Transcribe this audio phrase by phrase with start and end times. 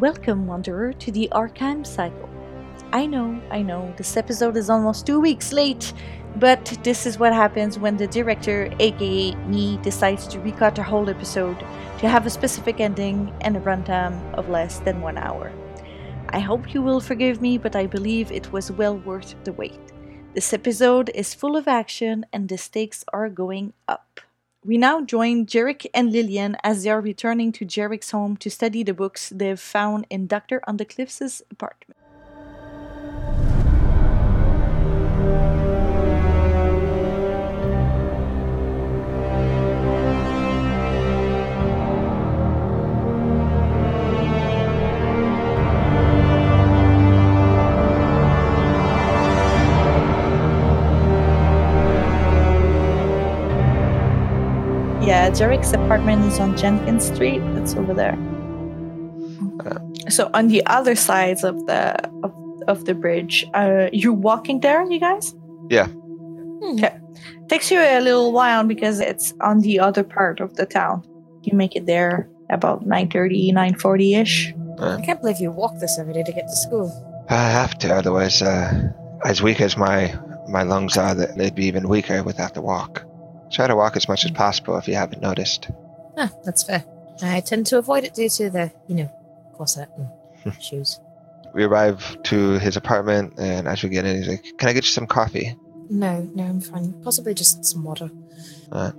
[0.00, 2.30] Welcome, Wanderer, to the Arkham Cycle.
[2.90, 5.92] I know, I know, this episode is almost two weeks late,
[6.36, 11.10] but this is what happens when the director, aka me, decides to recut a whole
[11.10, 11.58] episode
[11.98, 15.52] to have a specific ending and a runtime of less than one hour.
[16.30, 19.78] I hope you will forgive me, but I believe it was well worth the wait.
[20.32, 24.22] This episode is full of action and the stakes are going up.
[24.62, 28.82] We now join Jearick and Lilian as they are returning to Jearick's home to study
[28.82, 30.60] the books they've found in Dr.
[30.68, 31.96] Undercliff's apartment.
[55.40, 57.40] Yeah, Jearick's apartment is on Jenkins Street.
[57.56, 58.16] It's over there.
[60.10, 62.34] So on the other sides of the of,
[62.68, 65.34] of the bridge, uh, you're walking there, you guys.
[65.70, 65.88] Yeah.
[66.62, 66.94] Okay.
[67.48, 71.02] Takes you a little while because it's on the other part of the town.
[71.42, 74.80] You make it there about 9.30, 9.40ish.
[74.80, 77.24] I can't believe you walk this every day to get to school.
[77.30, 78.92] I have to, otherwise, uh,
[79.24, 80.18] as weak as my
[80.48, 83.06] my lungs are, that they'd be even weaker without the walk.
[83.50, 85.68] Try to walk as much as possible if you haven't noticed.
[86.16, 86.84] Ah, that's fair.
[87.22, 89.10] I tend to avoid it due to the, you know,
[89.54, 91.00] corset and shoes.
[91.52, 94.84] We arrive to his apartment, and as we get in, he's like, "Can I get
[94.84, 95.56] you some coffee?"
[95.90, 96.92] No, no, I'm fine.
[97.02, 98.08] Possibly just some water.
[98.70, 98.92] Uh,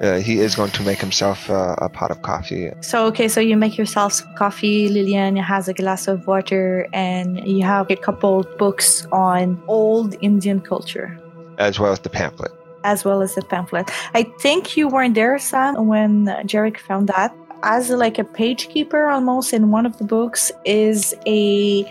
[0.00, 2.72] uh, he is going to make himself uh, a pot of coffee.
[2.80, 4.88] So okay, so you make yourself some coffee.
[4.88, 10.60] Lilian has a glass of water, and you have a couple books on old Indian
[10.60, 11.16] culture,
[11.58, 12.50] as well as the pamphlet.
[12.84, 13.90] As well as the pamphlet.
[14.14, 17.34] I think you weren't there, Sam, when Jearick found that.
[17.62, 21.84] As like a page keeper, almost in one of the books, is a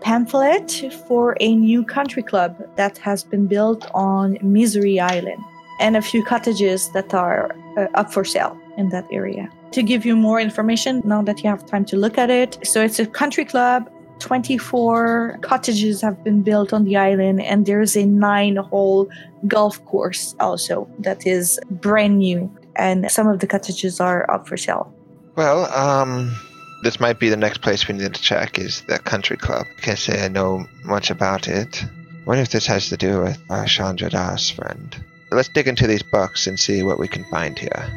[0.00, 5.42] pamphlet for a new country club that has been built on Misery Island,
[5.78, 9.46] and a few cottages that are uh, up for sale in that area.
[9.72, 12.82] To give you more information, now that you have time to look at it, so
[12.82, 13.90] it's a country club.
[14.20, 19.08] 24 cottages have been built on the island, and there's a nine hole
[19.48, 22.50] golf course also that is brand new.
[22.76, 24.92] And some of the cottages are up for sale.
[25.36, 26.34] Well, um,
[26.82, 29.66] this might be the next place we need to check is the country club.
[29.82, 31.84] Can't say I know much about it.
[32.26, 35.04] Wonder if this has to do with uh, Chandra Das' friend.
[35.30, 37.90] Let's dig into these books and see what we can find here.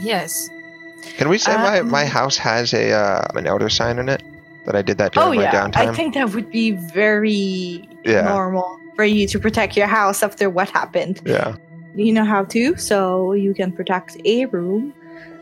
[0.00, 0.48] Yes.
[1.16, 4.22] Can we say my, Um, my house has a uh, an elder sign in it?
[4.68, 5.64] That I did that during Oh, my yeah.
[5.66, 5.76] downtime.
[5.88, 8.20] I think that would be very Yeah.
[8.20, 11.22] normal for you to protect your house after what happened.
[11.24, 11.54] yeah.
[11.94, 14.92] You know how to, so you can protect a room.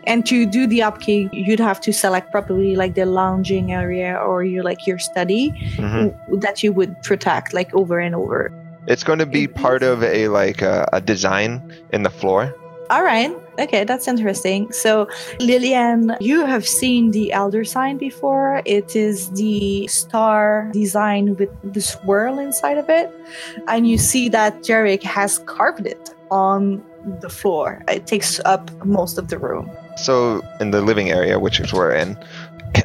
[0.07, 4.45] And to do the upkeep, you'd have to select probably like the lounging area or
[4.45, 6.07] your like your study hmm
[6.39, 8.53] that you would protect like over and over.
[8.87, 11.61] It's going to be part of a like uh, a design
[11.93, 12.55] in the floor.
[12.91, 13.35] All right.
[13.59, 14.71] Okay, that's interesting.
[14.73, 15.09] So,
[15.41, 18.63] Lilian, you have seen the Elder sign before.
[18.65, 23.13] It is the star design with the swirl inside of it.
[23.69, 26.85] And you see that Jearick has carved it on
[27.21, 27.83] the floor.
[27.89, 29.71] It takes up most of the room.
[29.97, 32.19] So in the living area, which is we're in,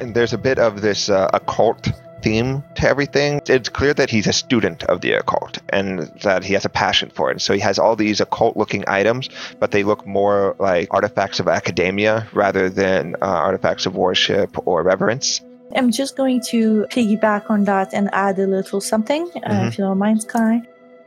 [0.00, 1.90] there's a bit of this uh, occult
[2.22, 3.40] theme to everything.
[3.46, 7.10] It's clear that he's a student of the occult and that he has a passion
[7.14, 7.40] for it.
[7.40, 9.28] So he has all these occult-looking items,
[9.60, 14.82] but they look more like artifacts of academia rather than uh, artifacts of worship or
[14.82, 15.40] reverence.
[15.74, 19.68] I'm just going to piggyback on that and add a little something, uh, Mhm.
[19.68, 20.62] if you don't mind, Sky.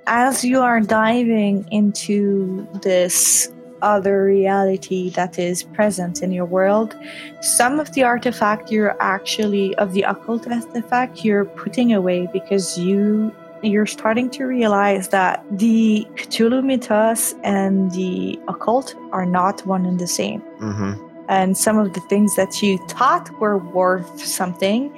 [0.07, 3.49] As you are diving into this
[3.85, 6.96] other reality that is present in your world,
[7.41, 13.34] some of the artifact you're actually of the occult artifact you're putting away because you
[13.62, 19.97] you're starting to realize that the Cthulhu mythos and the occult are not one and
[20.00, 20.41] the same.
[20.59, 20.93] Hmm
[21.28, 24.96] and some of the things that you thought were worth something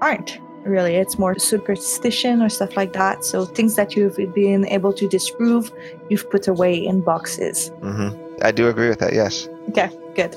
[0.00, 0.94] aren't really.
[0.94, 3.24] It's more superstition or stuff like that.
[3.24, 5.72] So things that you've been able to disprove
[6.08, 7.68] you've put away in boxes.
[7.80, 9.12] Hmm I do agree with that.
[9.12, 9.48] Yes.
[9.68, 10.36] okay good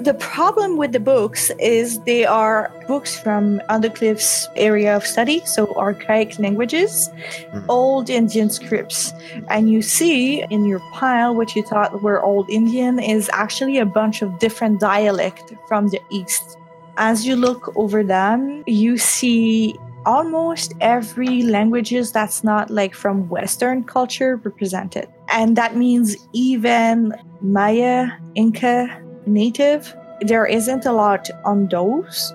[0.00, 5.74] the problem with the books is they are books from Undercliff's area of study, so
[5.76, 7.10] archaic languages,
[7.52, 7.64] Mhm.
[7.68, 9.12] old Indian scripts.
[9.48, 13.84] And you see in your pile what you thought were old Indian is actually a
[13.84, 16.56] bunch of different dialect from the east.
[16.96, 23.84] As you look over them, you see almost every languages that's not like from western
[23.84, 28.88] culture represented and that means even maya inca
[29.26, 32.32] native there isn't a lot on those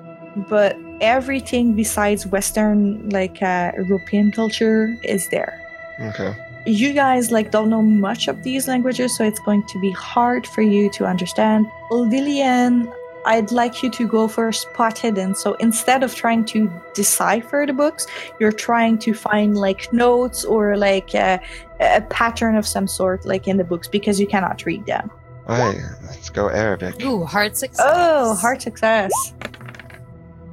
[0.50, 5.62] but everything besides Western, like uh, European culture, is there.
[6.00, 6.36] Okay.
[6.66, 10.48] You guys like don't know much of these languages, so it's going to be hard
[10.48, 11.68] for you to understand.
[11.92, 12.92] Lillian,
[13.26, 15.36] I'd like you to go for spot hidden.
[15.36, 18.08] So instead of trying to decipher the books,
[18.40, 21.42] you're trying to find like notes or like a,
[21.80, 25.10] a pattern of some sort, like in the books, because you cannot read them.
[25.48, 27.04] All right, let's go Arabic.
[27.04, 27.86] Ooh, hard success.
[27.88, 29.12] Oh, hard success.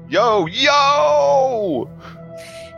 [0.09, 1.89] Yo, yo!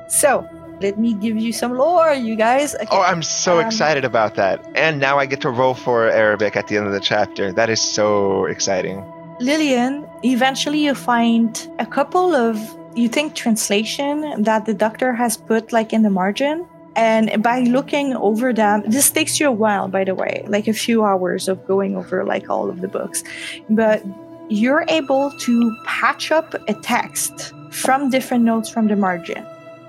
[0.08, 0.48] So
[0.80, 2.74] let me give you some lore, you guys.
[2.76, 2.86] Okay.
[2.90, 4.64] Oh, I'm so Um, excited about that.
[4.76, 7.52] And now I get to roll for Arabic at the end of the chapter.
[7.52, 9.04] That is so exciting.
[9.40, 12.58] Lilian, eventually you find a couple of,
[12.94, 16.66] you think, translation that the doctor has put like in the margin.
[16.96, 20.72] And by looking over them, this takes you a while, by the way, like a
[20.72, 23.24] few hours of going over like all of the books.
[23.68, 24.04] But
[24.48, 29.44] you're able to patch up a text from different notes from the margin.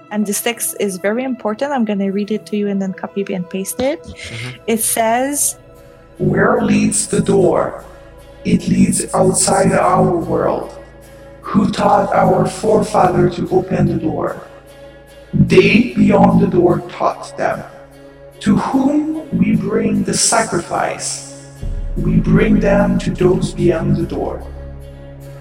[0.09, 1.71] And this text is very important.
[1.71, 4.01] I'm going to read it to you and then copy and paste it.
[4.01, 4.59] Mhm.
[4.65, 5.57] It says,
[6.17, 7.83] Where leads the door?
[8.45, 10.71] It leads outside our world.
[11.41, 14.47] Who taught our forefather to open the door?
[15.33, 17.63] They beyond the door taught them.
[18.41, 21.41] To whom we bring the sacrifice,
[21.97, 24.45] we bring them to those beyond the door.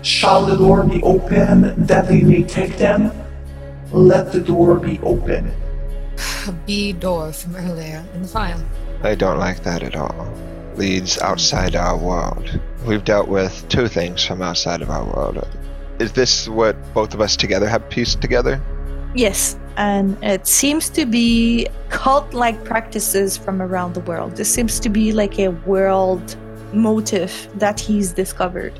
[0.00, 3.12] Shall the door be open that they may take them?
[3.92, 5.52] Let the door be open.
[6.48, 8.62] A B door from earlier in the file.
[9.02, 10.32] I don't like that at all.
[10.76, 12.58] Leads outside our world.
[12.86, 15.46] We've dealt with two things from outside of our world.
[15.98, 18.60] Is this what both of us together have pieced together?
[19.14, 24.36] Yes, and it seems to be cult like practices from around the world.
[24.36, 26.36] This seems to be like a world
[26.72, 28.78] motive that he's discovered.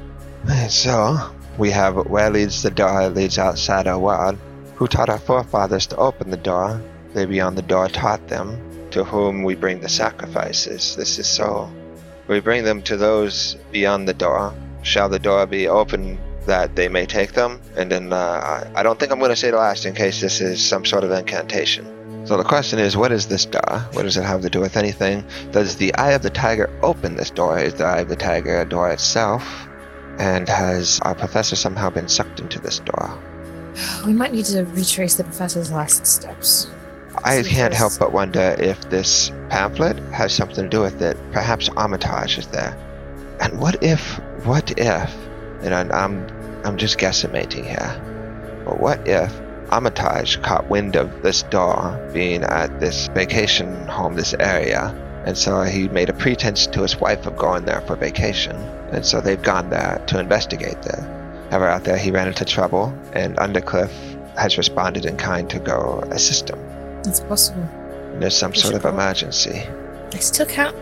[0.68, 1.16] So,
[1.56, 4.36] we have where leads the door leads outside our world.
[4.74, 6.80] Who taught our forefathers to open the door?
[7.14, 8.58] They beyond the door taught them.
[8.90, 10.94] To whom we bring the sacrifices.
[10.94, 11.70] This is so.
[12.28, 14.54] We bring them to those beyond the door.
[14.82, 17.60] Shall the door be open that they may take them?
[17.76, 20.40] And then uh, I- don't think I'm going to say the last in case this
[20.40, 21.86] is some sort of incantation.
[22.26, 23.80] So the question is, what is this door?
[23.92, 25.24] What does it have to do with anything?
[25.52, 27.58] Does the Eye of the Tiger open this door?
[27.58, 29.66] Is the Eye of the Tiger a door itself?
[30.18, 33.18] And has our professor somehow been sucked into this door?
[34.06, 36.68] We might need to retrace the professor's last steps.
[37.26, 41.16] I can't help but wonder if this pamphlet has something to do with it.
[41.32, 42.76] Perhaps Armitage is there.
[43.40, 45.16] And what if, what if,
[45.62, 46.26] and I'm,
[46.66, 49.32] I'm just guesstimating here, but what if
[49.70, 54.94] Armitage caught wind of this door being at this vacation home, this area,
[55.24, 58.54] and so he made a pretense to his wife of going there for vacation,
[58.92, 61.46] and so they've gone there to investigate there.
[61.50, 63.90] However, out there he ran into trouble, and Undercliff
[64.36, 66.63] has responded in kind to go assist him.
[67.06, 67.62] It's possible.
[67.62, 68.88] And there's some We sort of go.
[68.90, 69.62] emergency.
[70.12, 70.76] I still can't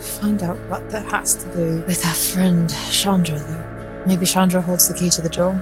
[0.00, 4.02] find out what that has to do with our friend Chandra, though.
[4.06, 5.54] Maybe Chandra holds the key to the door.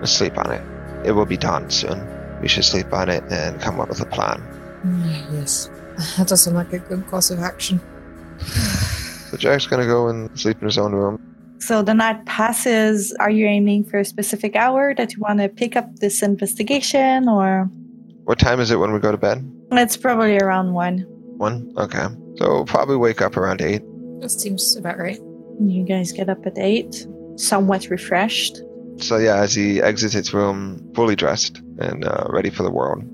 [0.00, 0.62] Let's sleep on it.
[1.04, 2.00] It will be dawn soon.
[2.42, 4.42] We should sleep on it and come up with a plan.
[4.84, 5.70] Mm, yes.
[6.16, 7.80] That does sound like a good course of action.
[9.30, 11.18] So Jack's gonna go and sleep in his own room.
[11.58, 13.12] So the night passes.
[13.18, 17.28] Are you aiming for a specific hour that you want to pick up this investigation,
[17.28, 17.68] or
[18.26, 19.48] What time is it when we go to bed?
[19.70, 21.04] it's probably around one?
[21.38, 21.72] One?
[21.78, 22.06] Okay.
[22.38, 23.82] So we'll probably wake up around eight.
[24.20, 25.20] That seems about right.
[25.60, 27.06] You guys get up at eight,
[27.36, 28.60] somewhat refreshed.
[28.98, 33.04] So yeah, as he exits his room, fully dressed and uh, ready for the world,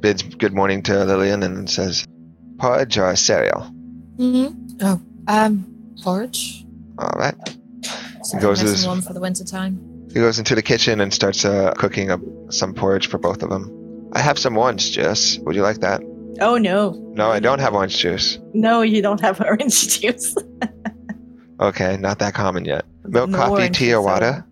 [0.00, 2.06] bids good morning to Lilian and says,
[2.58, 3.62] "Porridge or cereal?"
[4.18, 4.76] Mm-hmm.
[4.82, 6.64] Oh, um, porridge.
[6.96, 7.34] All right.
[8.22, 9.80] Something goes nice his- and warm for the winter time.
[10.12, 13.50] He goes into the kitchen and starts uh, cooking up some porridge for both of
[13.50, 13.79] them.
[14.12, 15.38] I have some orange juice.
[15.40, 16.00] Would you like that?
[16.40, 18.38] Oh no, No, I don't have orange juice.
[18.54, 20.34] no, you don't have orange juice.
[21.60, 22.86] Okay, not that common yet.
[23.04, 24.44] Milk, No coffee, tea, or water?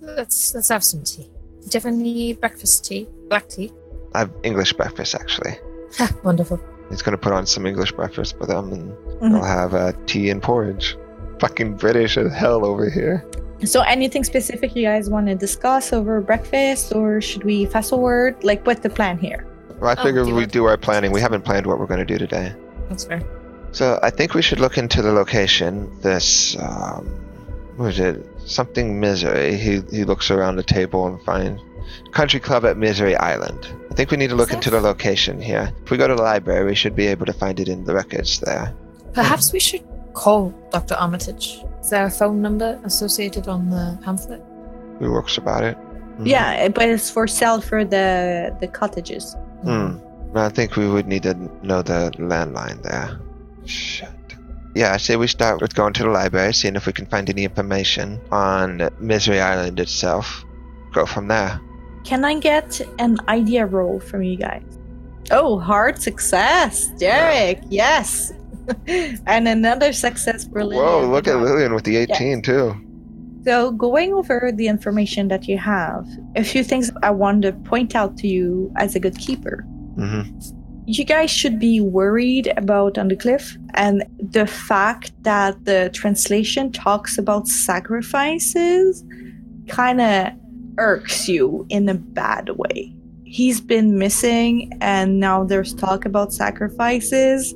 [0.00, 1.30] Let's let's have some tea.
[1.68, 3.70] Definitely breakfast tea, black tea.
[4.14, 5.54] I have English breakfast actually.
[6.24, 6.58] Wonderful.
[6.90, 9.32] He's gonna put on some English breakfast for them, and Mhm.
[9.32, 10.96] they'll have uh, tea and porridge.
[11.38, 13.24] Fucking British as hell over here.
[13.64, 18.42] So, anything specific you guys want to discuss over breakfast, or should we fast forward?
[18.44, 19.46] Like, what's the plan here?
[19.80, 21.10] Well, I Oh, figure do we do our planning.
[21.12, 22.52] We haven't planned what we're gonna do today.
[22.88, 23.22] That's fair.
[23.72, 25.90] So I think we should look into the location.
[26.00, 27.06] This, um,
[27.76, 28.26] what is it?
[28.44, 29.56] Something Misery.
[29.56, 31.60] He he looks around the table and finds
[32.12, 33.68] country club at Misery Island.
[33.90, 35.72] I think we need to look into the location here.
[35.84, 37.94] If we go to the library, we should be able to find it in the
[37.94, 38.74] records there.
[39.14, 39.82] Perhaps we should
[40.22, 40.94] call Dr.
[40.94, 41.46] Armitage.
[41.82, 44.42] Is there a phone number associated on the pamphlet?
[44.98, 45.76] Who works about it?
[46.18, 46.26] Mhm.
[46.26, 48.06] Yeah, but it's for sale for the
[48.60, 49.36] the cottages.
[49.62, 49.88] Hmm.
[50.34, 52.00] I think we would need to know the
[52.32, 53.08] landline there.
[53.64, 54.08] Shit.
[54.74, 57.24] Yeah, I say we start with going to the library, seeing if we can find
[57.30, 58.66] any information on
[59.00, 60.44] Misery Island itself.
[60.92, 61.52] Go from there.
[62.04, 64.62] Can I get an idea roll from you guys?
[65.30, 67.58] Oh, hard success, Derek.
[67.70, 68.32] Yes,
[69.26, 70.84] and another success for Lilian.
[70.84, 72.74] Whoa, look at Lilian with the 18 too.
[73.44, 76.04] So, going over the information that you have,
[76.34, 79.62] a few things I want to point out to you as a good keeper.
[79.94, 80.22] hmm
[80.86, 87.48] You guys should be worried about Undercliff and the fact that the translation talks about
[87.48, 89.04] sacrifices
[89.68, 90.32] kind of
[90.78, 92.94] irks you in a bad way.
[93.24, 97.54] He's been missing, and now there's talk about sacrifices.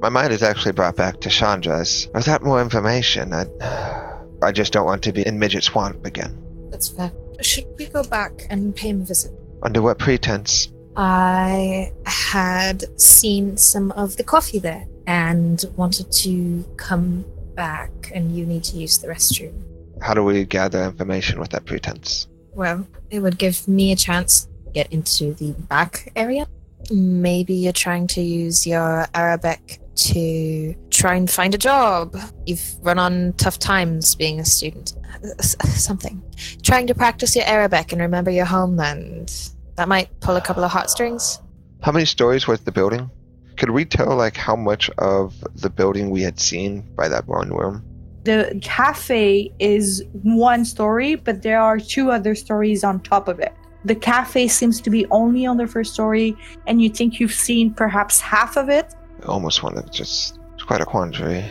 [0.00, 2.08] My mind is actually brought back to Chandra's.
[2.14, 3.44] Without more information, I,
[4.42, 6.34] I just don't want to be in Midget Swamp again.
[6.70, 7.12] That's fair.
[7.42, 9.32] Should we go back and pay him a visit?
[9.62, 10.72] Under what pretense?
[10.96, 18.46] I had seen some of the coffee there and wanted to come back, and you
[18.46, 19.52] need to use the restroom.
[20.00, 22.26] How do we gather information with that pretense?
[22.54, 26.48] Well, it would give me a chance to get into the back area.
[26.90, 32.16] Maybe you're trying to use your Arabic to try and find a job.
[32.46, 34.94] You've run on tough times being a student.
[35.40, 36.22] Something.
[36.62, 39.50] Trying to practice your Arabic and remember your homeland.
[39.76, 41.40] That might pull a couple of heartstrings.
[41.82, 43.10] How many stories was the building?
[43.56, 47.50] Could we tell like how much of the building we had seen by that one
[47.50, 47.84] room?
[48.24, 53.54] The cafe is one story, but there are two other stories on top of it.
[53.84, 57.72] The cafe seems to be only on the first story, and you think you've seen
[57.72, 58.94] perhaps half of it.
[59.22, 60.38] I almost want to just.
[60.54, 61.44] It's quite a quandary.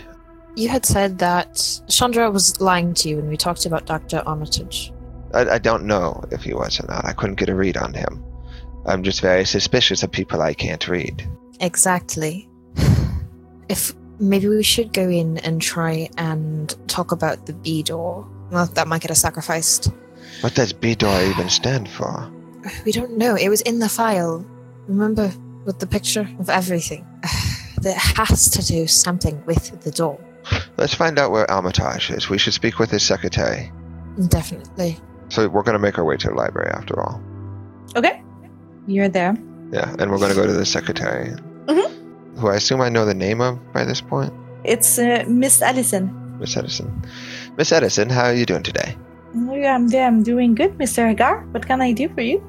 [0.56, 4.22] You had said that Chandra was lying to you when we talked about Dr.
[4.26, 4.92] Armitage.
[5.34, 7.06] I, I don't know if he was or not.
[7.06, 8.24] I couldn't get a read on him.
[8.86, 11.28] I'm just very suspicious of people I can't read.
[11.60, 12.50] Exactly.
[13.70, 18.28] If maybe we should go in and try and talk about the B door.
[18.50, 19.92] Well, that might get us sacrificed.
[20.42, 22.32] What does B door even stand for?
[22.86, 23.36] We don't know.
[23.36, 24.44] It was in the file.
[24.88, 25.32] Remember
[25.66, 27.06] with the picture of everything.
[27.81, 30.19] That has to do something with the door.
[30.77, 32.29] Let's find out where Armitage is.
[32.29, 33.71] We should speak with his secretary.
[34.27, 34.98] Definitely.
[35.29, 37.21] So we're going to make our way to the library after all.
[37.95, 38.21] Okay.
[38.88, 39.38] You're there.
[39.71, 41.33] Yeah, and we're going to go to the secretary.
[41.67, 44.33] Who I assume I know the name of by this point.
[44.63, 46.38] It's uh, Miss Allison.
[46.39, 47.05] Miss Edison.
[47.57, 48.95] Miss Edison, how are you doing today?
[49.36, 49.93] Oh, I'm.
[49.93, 51.07] I'm doing good, Mr.
[51.07, 51.41] Hagar.
[51.51, 52.41] What can I do for you?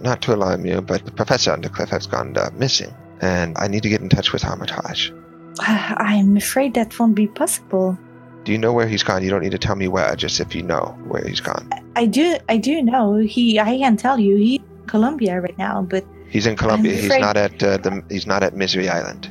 [0.00, 3.88] Not to alarm you, but Professor Undercliff has gone uh, missing, and I need to
[3.88, 5.12] get in touch with Armitage.
[5.60, 7.98] I'm afraid that won't be possible.
[8.44, 9.22] Do you know where he's gone?
[9.22, 11.68] You don't need to tell me where, just if you know where he's gone.
[11.96, 12.38] I do.
[12.48, 13.60] I do know he.
[13.60, 16.94] I can tell you he's in Colombia right now, but He's in Colombia.
[16.94, 18.02] He's not at uh, the.
[18.10, 19.28] He's not at Misery Island.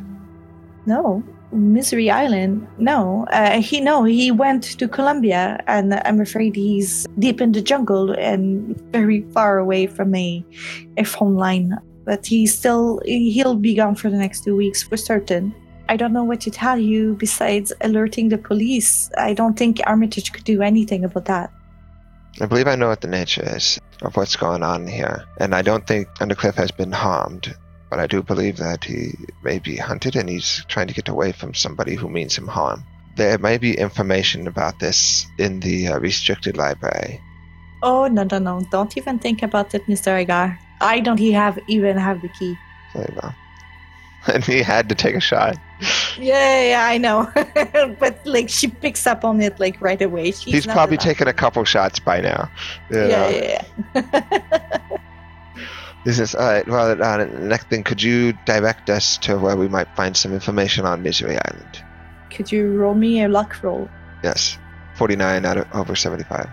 [0.85, 2.67] no, Misery Island.
[2.77, 4.03] No, uh, he no.
[4.03, 9.59] He went to Colombia, and I'm afraid he's deep in the jungle and very far
[9.59, 10.43] away from a
[10.97, 11.77] a phone line.
[12.07, 13.01] But he's still.
[13.03, 15.53] He'll be gone for the next two weeks for certain.
[15.89, 19.11] I don't know what to tell you besides alerting the police.
[19.17, 21.51] I don't think Armitage could do anything about that.
[22.39, 25.61] I believe I know what the nature is of what's going on here, and I
[25.61, 27.53] don't think Undercliff has been harmed.
[27.89, 29.11] But I do believe that he
[29.43, 32.85] may be hunted, and he's trying to get away from somebody who means him harm.
[33.17, 37.19] There may be information about this in the uh, restricted library.
[37.83, 38.61] Oh no no no!
[38.71, 40.15] Don't even think about it, Mr.
[40.15, 40.57] Agar.
[40.81, 42.57] I don't he have even have the key.
[42.95, 43.33] You know.
[44.33, 45.55] And he had to take a shot.
[46.19, 47.31] Yeah, yeah, I know.
[47.99, 50.31] but like she picks up on it like right away.
[50.31, 52.51] She's He's probably taken a couple shots by now.
[52.89, 53.07] you know.
[53.07, 53.63] Yeah, yeah,
[53.95, 54.97] yeah.
[56.07, 56.65] This is all right.
[56.65, 60.85] Well, uh, next thing, could you direct us to where we might find some information
[60.85, 61.83] on Misery Island?
[62.29, 63.89] Could you roll me a luck roll?
[64.23, 64.57] Yes,
[64.95, 66.47] forty-nine out of over seventy-five.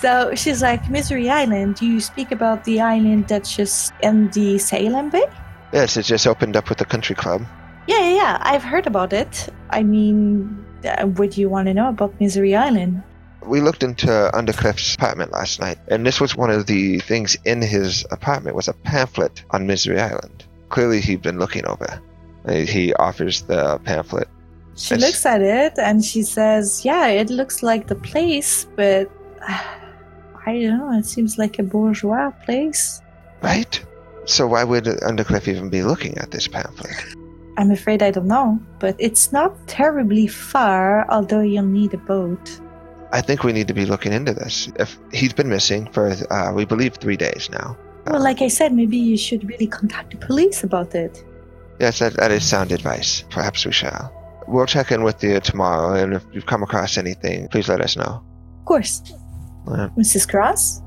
[0.00, 1.82] So she's like, Misery Island.
[1.82, 5.24] You speak about the island that's just in the Salem Bay.
[5.72, 7.42] Yes, it just opened up with the country club.
[7.86, 8.38] Yeah, yeah, yeah.
[8.42, 9.48] I've heard about it.
[9.70, 13.02] I mean, uh, what do you want to know about Misery Island?
[13.44, 17.62] We looked into Undercliff's apartment last night, and this was one of the things in
[17.62, 20.44] his apartment was a pamphlet on Misery Island.
[20.68, 22.00] Clearly, he'd been looking over.
[22.46, 24.28] Uh, He offers the pamphlet.
[24.76, 29.10] She looks at it and she says, "Yeah, it looks like the place, but
[30.48, 30.98] I don't know.
[30.98, 33.02] It seems like a bourgeois place."
[33.42, 33.84] Right?
[34.24, 36.96] So why would Undercliff even be looking at this pamphlet?
[37.56, 42.60] I'm afraid I don't know, but it's not terribly far, although you'll need a boat.
[43.10, 44.70] I think we need to be looking into this.
[44.76, 47.76] If he's been missing for, uh, we believe, three days now.
[48.06, 51.24] Well, like I said, maybe you should really contact the police about it.
[51.80, 53.24] Yes, that, that is sound advice.
[53.30, 54.12] Perhaps we shall.
[54.46, 57.96] We'll check in with you tomorrow, and if you've come across anything, please let us
[57.96, 58.22] know.
[58.60, 59.02] Of course.
[59.72, 60.28] Uh, Mrs.
[60.28, 60.82] Cross?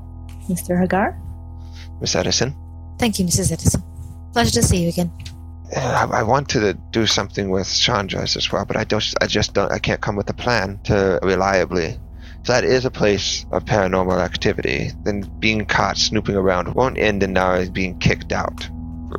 [0.48, 0.78] Mr.
[0.78, 1.18] Hagar?
[2.00, 2.54] Miss Edison,
[2.98, 3.52] Thank you, Mrs.
[3.52, 3.82] Edison.
[4.32, 5.10] Pleasure to see you again.
[5.76, 9.04] uh, I, I want to do something with Chandra's as well, but I don't.
[9.20, 9.70] I just don't.
[9.72, 11.98] I can't come with a plan to reliably.
[12.40, 17.22] If that is a place of paranormal activity, then being caught snooping around won't end
[17.22, 18.68] in our being kicked out.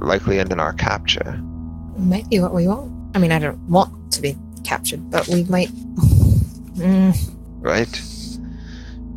[0.02, 1.38] Likely end in our capture.
[1.98, 2.92] Might be what we want.
[3.16, 5.70] I mean, I don't want to be captured, but we might.
[6.74, 7.16] Mm,
[7.62, 8.02] right?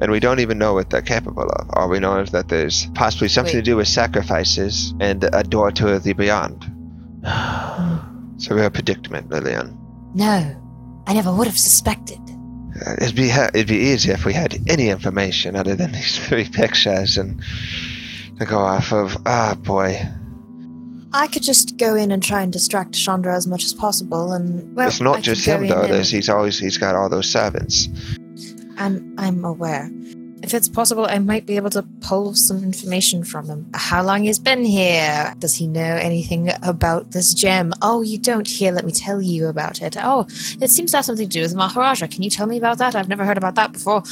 [0.00, 1.70] And we don't even know what they're capable of.
[1.72, 3.60] All we know is that there's possibly something Wait.
[3.64, 6.64] to do with sacrifices and a door to the beyond.
[8.38, 9.76] so we're a predicament, Lilian.
[10.14, 10.62] no,
[11.06, 12.18] I never would have suspected.
[12.84, 16.18] Uh, It'd be ha- it'd be easy if we had any information other than these
[16.18, 17.40] three pictures and
[18.38, 19.16] to go off of.
[19.24, 19.98] Ah, boy,
[21.12, 24.76] I could just go in and try and distract Chandra as much as possible, and
[24.76, 25.86] well, it's not could just him though.
[25.86, 27.88] There's he's always he's got all those servants.
[28.78, 29.90] I'm I'm aware.
[30.42, 33.70] If it's possible, I might be able to pull some information from him.
[33.74, 35.34] How long he's been here?
[35.38, 37.72] Does he know anything about this gem?
[37.80, 38.46] Oh, you don't.
[38.46, 39.96] Here, let me tell you about it.
[39.98, 40.26] Oh,
[40.60, 42.06] it seems to have something to do with Maharaja.
[42.06, 42.94] Can you tell me about that?
[42.94, 44.02] I've never heard about that before.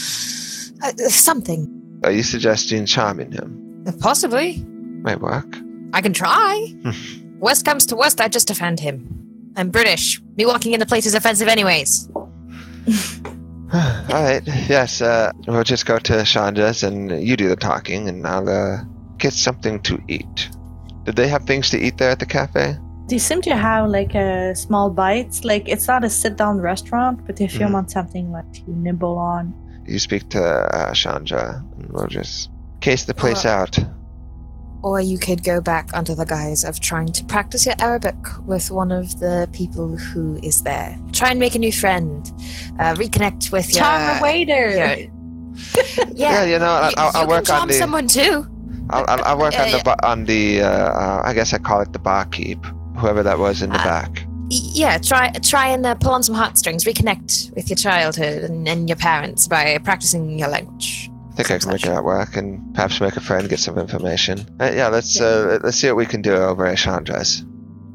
[0.83, 2.01] Uh, something.
[2.05, 3.85] Are you suggesting charming him?
[4.01, 4.65] Possibly.
[5.03, 5.57] Might work.
[5.93, 6.75] I can try.
[7.39, 9.53] worst comes to worst, I just defend him.
[9.57, 10.21] I'm British.
[10.37, 12.09] Me walking into place is offensive, anyways.
[14.15, 14.43] All right.
[14.69, 15.01] Yes.
[15.01, 18.79] Uh, we'll just go to Chandra's and you do the talking, and I'll uh,
[19.19, 20.49] get something to eat.
[21.05, 22.77] Did they have things to eat there at the cafe?
[23.09, 25.45] They seem to have like a small bites.
[25.45, 27.73] Like it's not a sit down restaurant, but if you Mhm.
[27.73, 29.53] want something like to nibble on.
[29.87, 32.51] You speak to uh, Chandra, and we'll just
[32.81, 33.79] case the place Uh, out.
[34.85, 38.17] Or you could go back under the guise of trying to practice your Arabic
[38.47, 40.99] with one of the people who is there.
[41.13, 42.31] Try and make a new friend.
[42.79, 43.83] Uh, reconnect with your.
[43.83, 44.69] Charm a waiter.
[44.77, 45.11] your-
[46.13, 46.45] Yeah, yeah.
[46.45, 47.75] you know, I'll, you- I'll, you I'll can work on charm the.
[47.75, 48.47] someone too.
[48.91, 50.61] I'll, I'll, I'll work on the ba- on the.
[50.63, 52.63] Uh, uh, I guess I call it the barkeep.
[52.99, 54.27] Whoever that was in the Uh, back.
[54.51, 56.85] Yeah, try try and uh, pull on some heartstrings.
[56.85, 61.11] Reconnect with your childhood and, and your parents by practicing your language.
[61.35, 64.47] I think I can make that work, and perhaps make a friend, get some information.
[64.61, 67.45] Uh, yeah, let's uh, let's see what we can do over at Chandra's.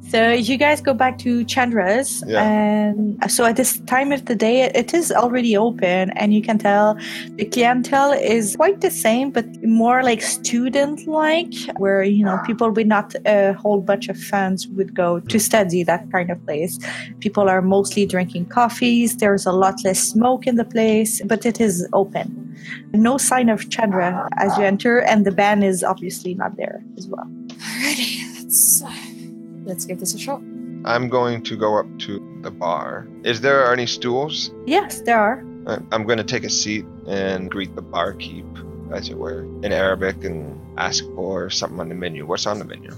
[0.10, 2.42] So you guys go back to Chandra's, Yeah.
[2.42, 6.42] and so at this time of the day, it- it is already open, and you
[6.42, 6.98] can tell
[7.38, 12.88] the clientele is quite the same, but more like student-like, where you know people with
[12.88, 16.80] not a whole bunch of funds would go to study that kind of place.
[17.20, 19.18] People are mostly drinking coffees.
[19.18, 22.26] There's a lot less smoke in the place, but it is open.
[22.94, 27.06] No sign of Chandra as you enter, and the band is obviously not there as
[27.08, 27.28] well.
[27.50, 28.90] Alrighty, let's uh,
[29.70, 30.42] let's give this a shot.
[30.84, 33.08] I'm going to go up to the bar.
[33.24, 34.52] Is there any stools?
[34.66, 35.46] Yes, there are.
[35.92, 38.46] I'm going to take a seat and greet the barkeep,
[38.92, 42.26] as it were, in Arabic and ask for something on the menu.
[42.26, 42.92] What's on the menu?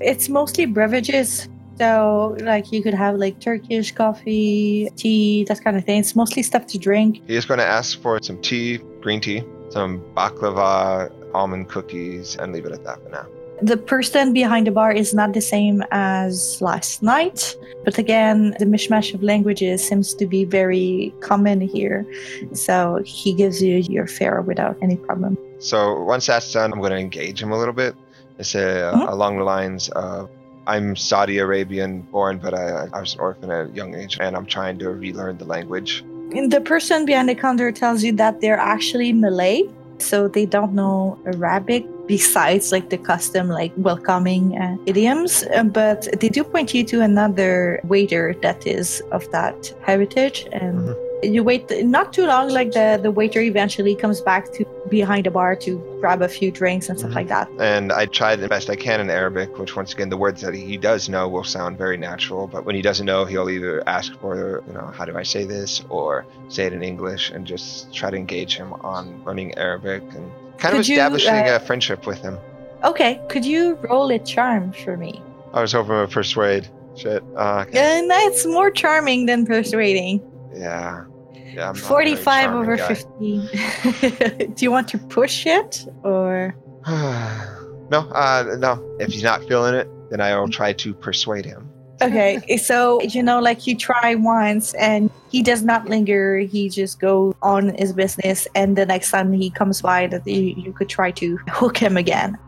[0.00, 1.48] It's mostly beverages.
[1.78, 6.00] So, like, you could have like Turkish coffee, tea, that kind of thing.
[6.00, 7.22] It's mostly stuff to drink.
[7.26, 12.52] He is going to ask for some tea, green tea, some baklava, almond cookies, and
[12.52, 13.26] leave it at that for now.
[13.62, 17.54] The person behind the bar is not the same as last night.
[17.84, 22.04] But again, the mishmash of languages seems to be very common here.
[22.52, 25.38] So, he gives you your fare without any problem.
[25.60, 27.94] So once that's done, I'm going to engage him a little bit.
[28.38, 29.08] I say uh, Mhm.
[29.08, 30.28] along the lines of,
[30.66, 34.34] I'm Saudi Arabian born, but I, I was an orphan at a young age, and
[34.36, 36.02] I'm trying to relearn the language.
[36.34, 39.62] And the person behind the counter tells you that they're actually Malay,
[39.98, 41.84] so they don't know Arabic
[42.16, 45.32] besides like the custom like welcoming uh, idioms.
[45.56, 49.56] Uh, but they do point you to another waiter that is of that
[49.88, 51.34] heritage, and Mhm.
[51.34, 51.64] you wait
[51.96, 52.44] not too long.
[52.58, 54.60] Like the the waiter eventually comes back to
[54.98, 55.70] behind the bar to
[56.02, 57.20] grab a few drinks and stuff Mhm.
[57.20, 57.46] like that.
[57.74, 60.54] And I try the best I can in Arabic, which once again, the words that
[60.72, 62.42] he does know will sound very natural.
[62.54, 64.32] But when he doesn't know, he'll either ask for,
[64.68, 66.10] you know, how do I say this, or
[66.54, 70.26] say it in English, and just try to engage him on learning Arabic and
[70.62, 72.38] kind of Could you, establishing uh, a friendship with him.
[72.84, 75.20] Okay, could you roll a charm for me?
[75.52, 76.68] I was hoping to persuade.
[76.96, 77.22] Shit.
[77.36, 77.78] Uh, okay.
[77.78, 80.22] And it's more charming than persuading.
[80.54, 81.04] Yeah.
[81.34, 81.70] Yeah.
[81.70, 82.94] I'm not a very 45 over guy.
[82.94, 84.46] 50.
[84.54, 86.54] Do you want to push it or
[86.86, 88.96] no, uh, no.
[89.00, 91.68] If he's not feeling it, then I will try to persuade him.
[92.02, 96.38] Okay, so you know, like you try once and he does not linger.
[96.38, 100.54] He just goes on his business, and the next time he comes by, that you,
[100.56, 102.38] you could try to hook him again.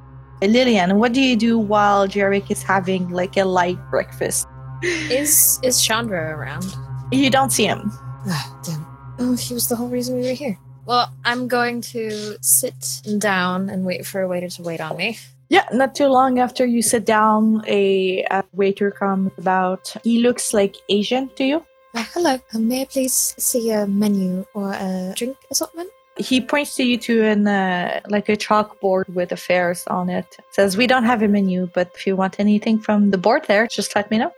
[0.42, 4.46] Lilian, what do you do while Jearick is having like a light breakfast?
[4.82, 6.66] Is is Chandra around?
[7.10, 7.90] You don't see him.
[8.26, 8.86] Ah, damn.
[9.18, 10.58] Oh, he was the whole reason we were here.
[10.86, 15.18] Well, I'm going to sit down and wait for a waiter to wait on me.
[15.54, 19.94] Yeah, not too long after you sit down, a, a waiter comes about.
[20.02, 21.64] He looks like Asian to you.
[21.94, 25.90] Uh, hello, uh, may I please see a menu or a drink assortment?
[26.16, 30.26] He points to you to an uh, like a chalkboard with the fares on it.
[30.50, 33.68] Says we don't have a menu, but if you want anything from the board there,
[33.68, 34.32] just let me know.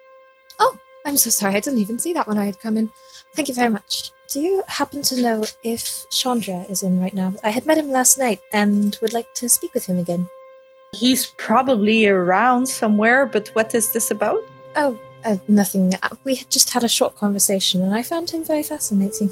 [0.58, 0.76] Oh,
[1.06, 1.54] I'm so sorry.
[1.54, 2.90] I didn't even see that when I had come in.
[3.34, 4.12] Thank you very much.
[4.28, 7.32] Do you happen to know if Chandra is in right now?
[7.42, 10.28] I had met him last night and would like to speak with him again.
[10.92, 14.42] He's probably around somewhere, but what is this about?
[14.76, 15.94] Oh, uh, nothing.
[16.02, 19.30] Uh, We had just had a short conversation and I found him very fascinating.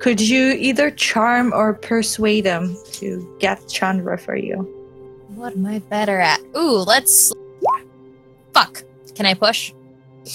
[0.00, 4.56] Could you either charm or persuade him to get Chandra for you?
[5.34, 6.40] What am I better at?
[6.56, 7.32] Ooh, let's.
[8.52, 8.82] Fuck.
[9.14, 9.72] Can I push?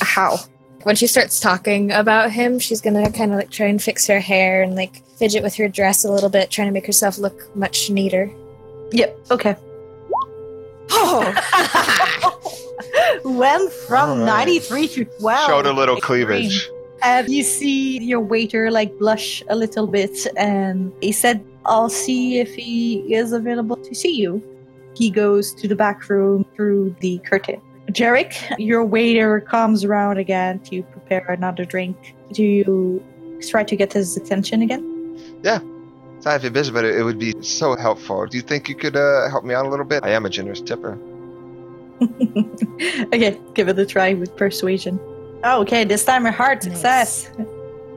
[0.02, 0.38] How?
[0.84, 4.20] When she starts talking about him, she's gonna kind of like try and fix her
[4.20, 7.54] hair and like fidget with her dress a little bit, trying to make herself look
[7.56, 8.32] much neater.
[8.92, 9.20] Yep.
[9.32, 9.56] Okay.
[11.12, 12.62] Oh.
[13.26, 14.46] Went from All right.
[14.46, 15.48] 93 to 12.
[15.48, 16.26] Showed a little Extreme.
[16.28, 16.70] cleavage.
[17.02, 22.40] And you see your waiter like blush a little bit, and he said, I'll see
[22.40, 24.44] if he is available to see you.
[24.96, 27.62] He goes to the back room through the curtain.
[27.92, 32.16] Jearick, your waiter comes around again to prepare another drink.
[32.34, 33.04] Do you
[33.48, 35.18] try to get his attention again?
[36.20, 38.26] Sorry if you're busy, but it, it would be so helpful.
[38.26, 40.04] Do you think you could uh, help me out a little bit?
[40.04, 40.98] I am a generous tipper.
[43.14, 45.00] okay, give it a try with persuasion.
[45.44, 46.74] Oh, okay, this time a hard Nice.
[46.74, 47.30] success.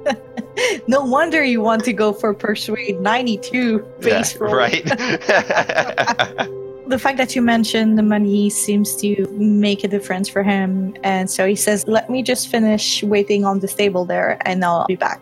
[0.89, 4.55] no wonder you want to go for persuade 92 base Yeah, roll.
[4.55, 4.83] right.
[6.89, 11.31] The fact that you mentioned the money seems to make a difference for him, and
[11.31, 14.97] so he says, "Let me just finish waiting on the table there, and I'll be
[14.97, 15.21] back."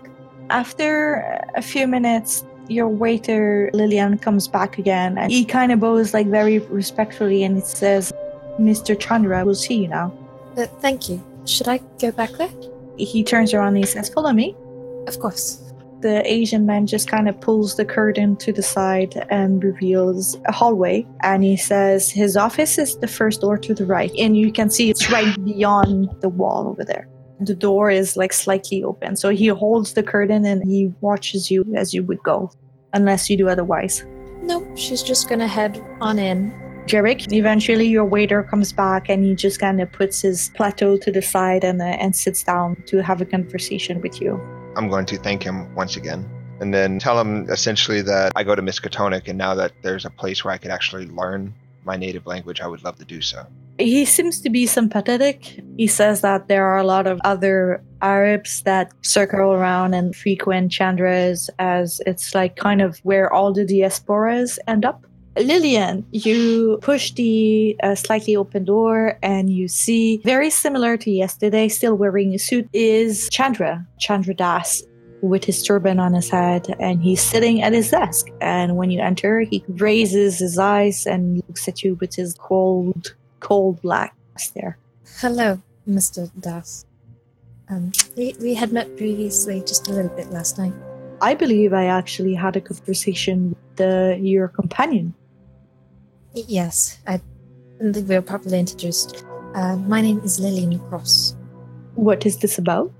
[0.48, 6.14] After a few minutes, your waiter Lilian comes back again, and he kind of bows
[6.14, 8.12] like very respectfully, and it says,
[8.58, 8.98] "Mr.
[8.98, 10.12] Chandra, we'll see you now."
[10.56, 11.22] Uh, thank you.
[11.44, 12.50] Should I go back there?
[12.96, 14.54] He turns around and he says, "Follow me."
[15.06, 15.66] Of course.
[16.00, 20.52] the Asian man just kind of pulls the curtain to the side and reveals a
[20.52, 21.06] hallway.
[21.22, 24.10] And he says his office is the first door to the right.
[24.18, 27.06] And you can see it's right beyond the wall over there.
[27.40, 29.16] The door is like slightly open.
[29.16, 32.50] So he holds the curtain and he watches you as you would go,
[32.92, 34.04] unless you do otherwise.
[34.42, 36.52] No, she's just gonna head on in.
[36.86, 41.12] Jearick, eventually your waiter comes back and he just kind of puts his plateau to
[41.12, 44.40] the side and, uh, and sits down to have a conversation with you.
[44.76, 46.28] I'm going to thank him once again.
[46.60, 50.10] And then tell him essentially that I go to Miskatonic, and now that there's a
[50.10, 53.46] place where I could actually learn my native language, I would love to do so.
[53.80, 55.58] He seems to be sympathetic.
[55.76, 60.70] He says that there are a lot of other Arabs that circle around and frequent
[60.70, 65.06] Chandras as it's like kind of where all the diasporas end up.
[65.38, 71.68] Lilian, you push the uh, slightly open door and you see, very similar to yesterday,
[71.68, 74.82] still wearing a suit, is Chandra, Chandra Das,
[75.22, 78.26] with his turban on his head, and he's sitting at his desk.
[78.40, 83.14] And when you enter, he raises his eyes and looks at you with his cold,
[83.40, 84.78] cold black stare.
[85.20, 86.30] Hello, Mr.
[86.40, 86.86] Das.
[87.68, 90.72] Um, we, we had met previously just a little bit last night.
[91.22, 95.14] I believe I actually had a conversation with uh, your companion.
[96.34, 97.20] Yes, I
[97.78, 99.24] think we were properly introduced.
[99.54, 101.36] Uh, my name is Lilian Cross.
[101.94, 102.92] What is this about?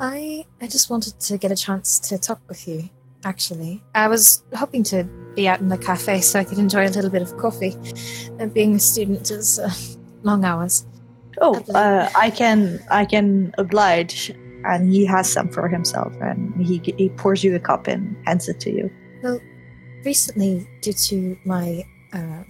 [0.00, 2.88] I I just wanted to get a chance to talk with you.
[3.24, 6.90] Actually, I was hoping to be out in the cafe so I could enjoy a
[6.90, 7.76] little bit of coffee.
[8.38, 9.70] And being a student is uh,
[10.22, 10.86] long hours.
[11.40, 14.32] Oh, I uh, I can, I can oblige.
[14.64, 18.48] And he has some for himself, and he he pours you a cup and hands
[18.48, 18.90] it to you.
[19.22, 19.40] Well,
[20.04, 22.42] recently, due to my uh,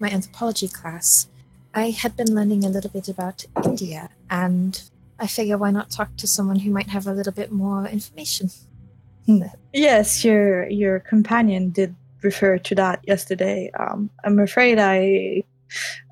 [0.00, 1.28] my anthropology class,
[1.74, 4.82] I had been learning a little bit about India, and
[5.18, 8.50] I figure why not talk to someone who might have a little bit more information.
[9.72, 13.70] Yes, your your companion did refer to that yesterday.
[13.78, 15.42] Um, I'm afraid I,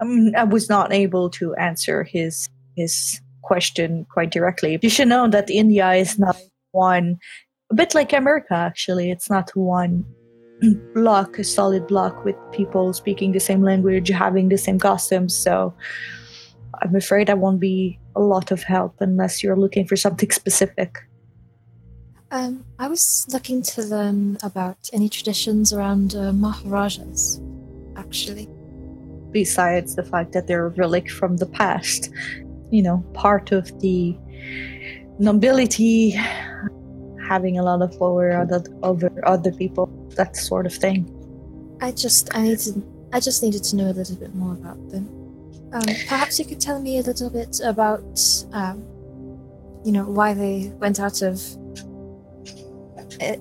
[0.00, 4.78] um, I was not able to answer his his question quite directly.
[4.82, 6.36] You should know that India is not
[6.72, 7.18] one,
[7.70, 9.10] a bit like America actually.
[9.10, 10.04] It's not one
[10.94, 15.34] block, a solid block with people speaking the same language, having the same customs.
[15.34, 15.74] So
[16.82, 21.07] I'm afraid I won't be a lot of help unless you're looking for something specific.
[22.30, 27.40] Um, I was looking to learn about any traditions around uh, Maharajas,
[27.96, 28.48] actually.
[29.30, 32.10] Besides the fact that they're a relic from the past,
[32.70, 34.16] you know, part of the
[35.18, 36.10] nobility
[37.26, 39.86] having a lot of power other, over other people,
[40.16, 41.14] that sort of thing.
[41.80, 44.90] I just, I need to, I just needed to know a little bit more about
[44.90, 45.06] them.
[45.72, 48.20] Um, perhaps you could tell me a little bit about,
[48.52, 48.82] um,
[49.84, 51.40] you know, why they went out of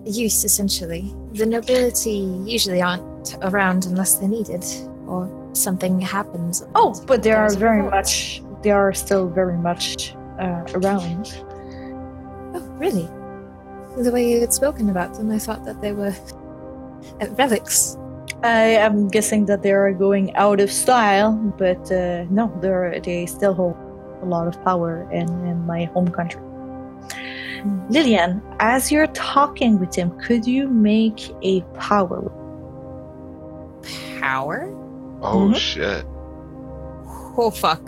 [0.05, 0.43] use.
[0.43, 4.65] Essentially, the nobility usually aren't around unless they're needed,
[5.07, 6.63] or something happens.
[6.75, 11.33] Oh, but they are very much, they are still very much uh, around.
[12.53, 13.07] Oh, really?
[14.03, 16.15] The way you had spoken about them, I thought that they were
[17.21, 17.97] uh, relics.
[18.43, 23.25] I am guessing that they are going out of style, but uh, no, they're, they
[23.25, 23.75] still hold
[24.21, 26.41] a lot of power in, in my home country.
[27.89, 32.21] Lilian, as you're talking with him, could you make a power?
[34.19, 34.69] Power?
[35.21, 35.55] Oh Mhm.
[35.55, 36.05] shit.
[37.39, 37.81] Oh, fuck.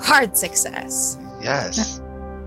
[0.00, 1.18] Hard success.
[1.40, 2.00] Yes.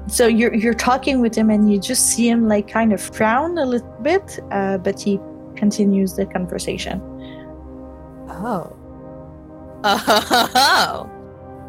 [0.08, 3.58] So you're you're talking with him, and you just see him like kind of frown
[3.58, 5.20] a little bit, uh, but he
[5.56, 7.02] continues the conversation.
[8.30, 8.76] Oh.
[9.86, 11.10] Oh.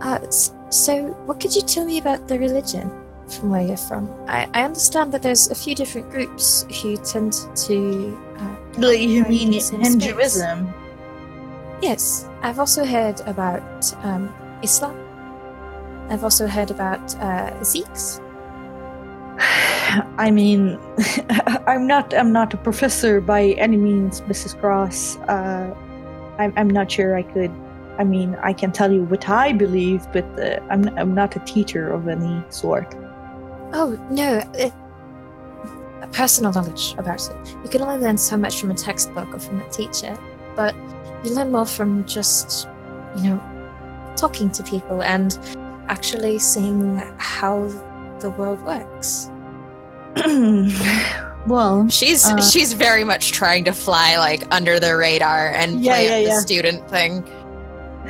[0.02, 2.90] Uh, s- so, what could you tell me about the religion
[3.28, 4.09] from where you're from?
[4.28, 7.33] I, I understand that there's a few different groups who tend
[7.66, 8.18] to.
[8.38, 9.70] Uh, Like, you mean space.
[9.70, 10.72] Hinduism?
[11.83, 14.96] Yes, I've also heard about um, Islam.
[16.09, 18.20] I've also heard about uh, Sikhs.
[20.18, 20.78] I mean,
[21.66, 24.59] I'm not I'm not a professor by any means, Mrs.
[24.61, 25.16] Cross.
[25.28, 25.74] Uh,
[26.38, 27.50] I'm I'm not sure I could.
[28.00, 31.40] I mean, I can tell you what I believe, but uh, I'm I'm not a
[31.40, 32.88] teacher of any sort.
[33.78, 34.72] Oh no, it,
[36.12, 37.56] personal knowledge about it.
[37.62, 40.16] You can only learn so much from a textbook or from a teacher,
[40.56, 40.74] but
[41.24, 42.66] you learn more from just,
[43.16, 43.40] you know,
[44.16, 45.38] talking to people and
[45.88, 47.68] actually seeing how
[48.20, 49.30] the world works.
[51.46, 55.92] well, She's Uh, she's very much trying to fly like under the radar and Yeah,
[55.92, 56.40] play yeah, the yeah.
[56.40, 57.24] student thing,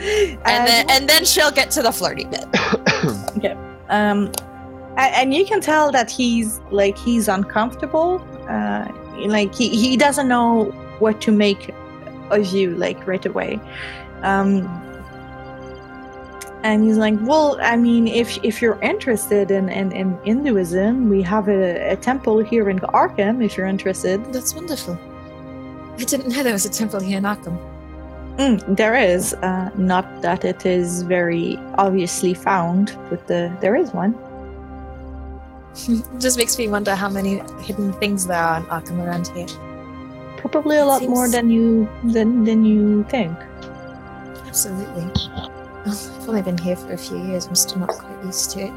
[0.00, 2.46] and and- then and then she'll get to the flirty bit.
[3.88, 4.30] um
[4.96, 8.86] and you can tell that he's like he's uncomfortable uh
[9.26, 10.64] like he, he doesn't know
[10.98, 11.74] what to make
[12.30, 13.58] of you like right away
[14.22, 14.68] um
[16.62, 21.22] and he's like well i mean if if you're interested in in, in hinduism we
[21.22, 24.98] have a, a temple here in arkham if you're interested That's wonderful.
[26.00, 27.58] I didn't know there was a temple here in Arkham.
[28.40, 33.92] Mm, there is uh, not that it is very obviously found but the, there is
[33.92, 34.14] one
[36.18, 39.46] Just makes me wonder how many hidden things there are in Arkham around here.
[40.38, 43.36] probably a It lot more than you than than you think
[44.46, 45.04] Absolutely.
[45.86, 47.46] I've only been here for a few years.
[47.46, 48.72] I'm still not quite used to it.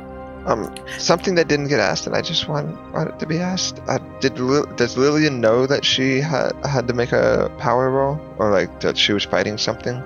[0.45, 3.79] Um, something that didn't get asked, and I just want, want it to be asked.
[3.87, 8.19] Uh, did Lil does Lilian know that she had had to make a power roll,
[8.37, 10.03] or like that she was fighting something,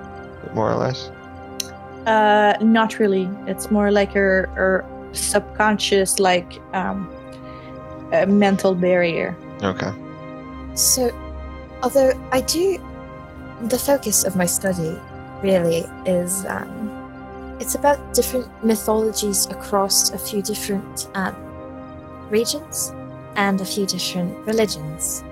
[0.54, 1.10] more or less?
[2.06, 3.28] Uh, not really.
[3.46, 7.10] It's more like her, her subconscious, like um,
[8.12, 9.36] a mental barrier.
[9.62, 9.92] Okay.
[10.74, 11.10] So,
[11.82, 12.78] although I do,
[13.62, 14.96] the focus of my study
[15.42, 16.97] really is um,
[17.60, 21.34] it's about different mythologies across a few different um,
[22.30, 22.92] regions
[23.36, 25.22] and a few different religions,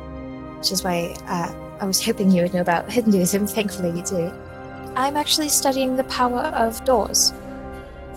[0.59, 3.47] which is why uh, I was hoping you would know about Hinduism.
[3.59, 4.33] Thankfully, you do.
[4.97, 7.33] I'm actually studying the power of doors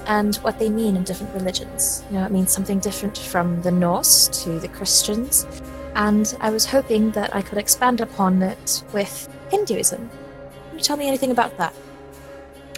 [0.05, 2.03] and what they mean in different religions.
[2.09, 5.45] You know, it means something different from the Norse to the Christians,
[5.95, 10.09] and I was hoping that I could expand upon it with Hinduism.
[10.69, 11.73] Can you tell me anything about that?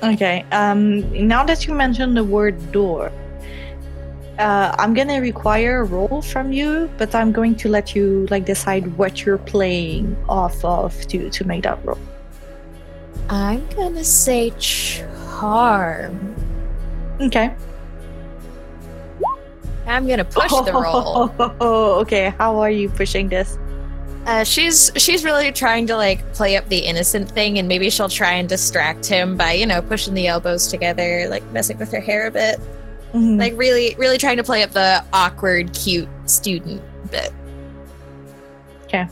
[0.04, 0.46] Okay.
[0.52, 3.12] Um, now that you mentioned the word door,
[4.40, 8.46] uh, I'm gonna require a roll from you, but I'm going to let you like
[8.46, 12.00] decide what you're playing off of to to make that roll.
[13.30, 16.36] I'm gonna say charm.
[17.22, 17.54] Okay.
[19.86, 21.32] I'm gonna push the roll.
[21.60, 22.34] Oh, okay.
[22.38, 23.58] How are you pushing this?
[24.26, 28.08] Uh, she's she's really trying to like play up the innocent thing, and maybe she'll
[28.10, 32.00] try and distract him by you know pushing the elbows together, like messing with her
[32.00, 32.60] hair a bit,
[33.14, 33.40] Mhm.
[33.40, 37.32] like really really trying to play up the awkward, cute student bit.
[38.86, 39.08] Okay,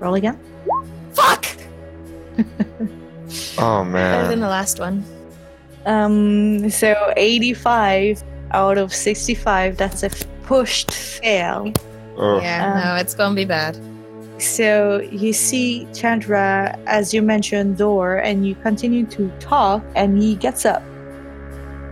[0.00, 0.38] roll again.
[1.12, 1.46] Fuck!
[3.58, 4.40] Oh Better than man.
[4.40, 5.04] the last one.
[5.86, 9.76] Um, so 85 out of 65.
[9.76, 10.10] That's a
[10.44, 11.72] pushed fail.
[12.16, 13.76] Oh, Yeah, Um, no, it's gonna be bad.
[14.38, 20.34] So you see Chandra, as you mentioned, door, and you continue to talk, and he
[20.34, 20.82] gets up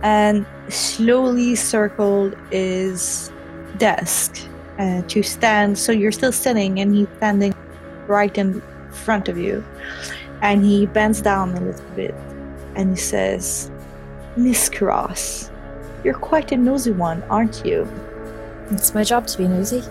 [0.01, 3.31] and slowly circled his
[3.77, 4.37] desk
[4.77, 5.77] uh, to stand.
[5.77, 7.53] So you're still sitting, and he's standing
[8.07, 9.63] right in front of you.
[10.41, 12.13] And he bends down a little bit
[12.75, 13.71] and he says,
[14.35, 15.51] Miss Cross,
[16.03, 17.87] you're quite a nosy one, aren't you?
[18.71, 19.83] It's my job to be nosy.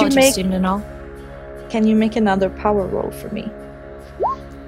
[0.00, 0.82] You make- student and all.
[1.68, 3.50] Can you make another power roll for me?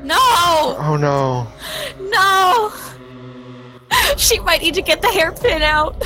[0.03, 0.17] No!
[0.19, 1.47] oh no.
[2.11, 2.73] No!
[4.17, 6.03] She might need to get the hairpin out.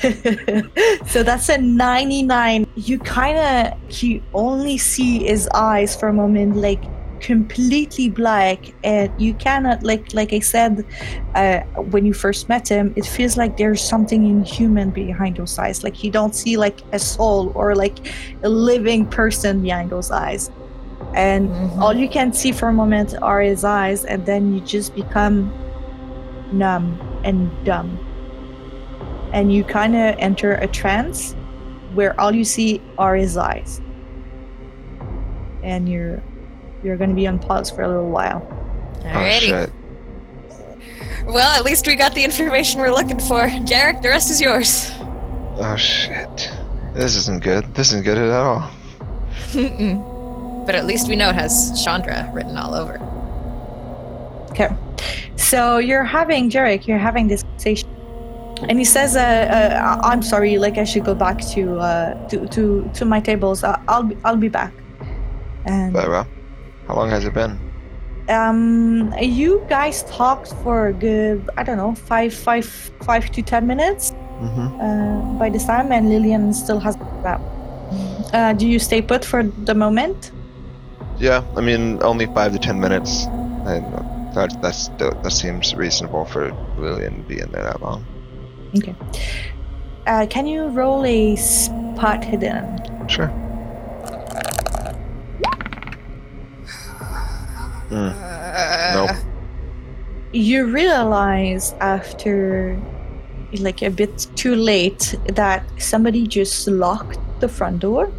[1.06, 6.56] so that's a 99 you kind of you only see his eyes for a moment
[6.56, 6.82] like
[7.20, 10.84] completely black and you cannot like like i said
[11.34, 11.60] uh,
[11.92, 15.84] when you first met him it feels like there's something inhuman behind those eyes.
[15.84, 17.98] Like you don't see like a soul or like
[18.42, 20.50] a living person behind those eyes.
[21.14, 21.78] And Mhm.
[21.80, 25.52] all you can see for a moment are his eyes and then you just become
[26.52, 28.00] numb and dumb.
[29.32, 31.36] And you kind of enter a trance
[31.94, 33.80] where all you see are his eyes.
[35.62, 36.22] And you're
[36.82, 38.46] you're going to be on pause for a little while
[39.02, 39.40] Oh Alrighty.
[39.40, 39.70] shit.
[41.26, 43.48] well, at least we got the information we're looking for.
[43.64, 44.92] Jearick, the rest is yours.
[45.56, 46.50] Oh shit.
[46.94, 47.74] This isn't good.
[47.74, 48.70] This isn't good at all.
[50.66, 52.98] But at least we know it has Chandra written all over.
[54.50, 54.68] okay
[55.36, 57.88] so you're having Jearick, you're having this conversation
[58.68, 62.46] and he says uh, uh, i'm sorry like i should go back to uh to
[62.48, 64.72] to, to my tables uh, i'll be, i'll be back
[65.64, 66.26] and Very well.
[66.90, 67.56] How long has it been?
[68.28, 72.66] um you guys talked for a good i don't know five five
[73.08, 74.68] five to ten minutes Mm-hmm.
[74.80, 77.40] uh, by this time and lilian still hasn't got
[78.32, 80.32] uh, do you stay put for the moment
[81.18, 83.26] Yeah, I mean only five to ten minutes.
[83.70, 83.74] I,
[84.34, 86.42] that that's that seems reasonable for
[86.78, 88.00] Lilian to be in there that long.
[88.78, 88.94] Okay.
[90.06, 92.64] Uh, can you roll a spot hidden
[93.08, 93.28] Sure.
[97.90, 99.16] Mm, nope.
[100.32, 102.80] you realize after
[103.58, 108.12] like a bit too late that somebody just locked the front door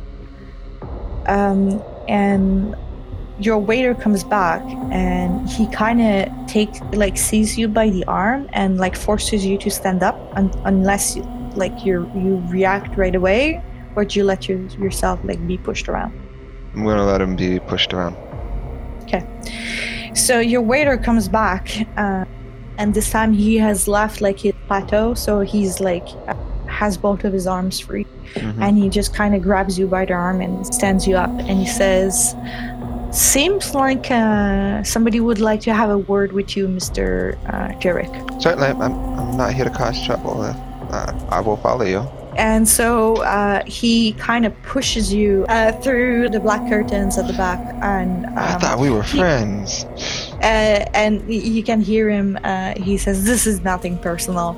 [1.27, 2.75] um, and
[3.39, 8.47] your waiter comes back and he kind of takes like sees you by the arm
[8.53, 11.23] and like forces you to stand up un- unless you,
[11.55, 13.63] like you you react right away
[13.95, 16.13] or do you let your, yourself like be pushed around
[16.73, 18.15] I'm gonna let him be pushed around.
[20.13, 22.26] So your waiter comes back, uh,
[22.78, 26.36] and this time he has left like his plateau, so he's like uh,
[26.67, 28.62] has both of his arms free, Mhm.
[28.62, 31.60] and he just kind of grabs you by the arm and stands you up, and
[31.60, 32.36] he says,
[33.12, 38.12] "Seems like uh, somebody would like to have a word with you, Mister uh, Jearick."
[38.41, 38.82] Certainly, I'm,
[39.19, 40.41] I'm not here to cause trouble.
[40.41, 42.04] Uh, I will follow you.
[42.37, 47.33] And so uh, he kind of pushes you uh, through the black curtains at the
[47.33, 49.85] back, and I um, thought we were he- friends.
[50.41, 52.37] uh, and you can hear him.
[52.43, 54.55] Uh, he says, "This is nothing personal,"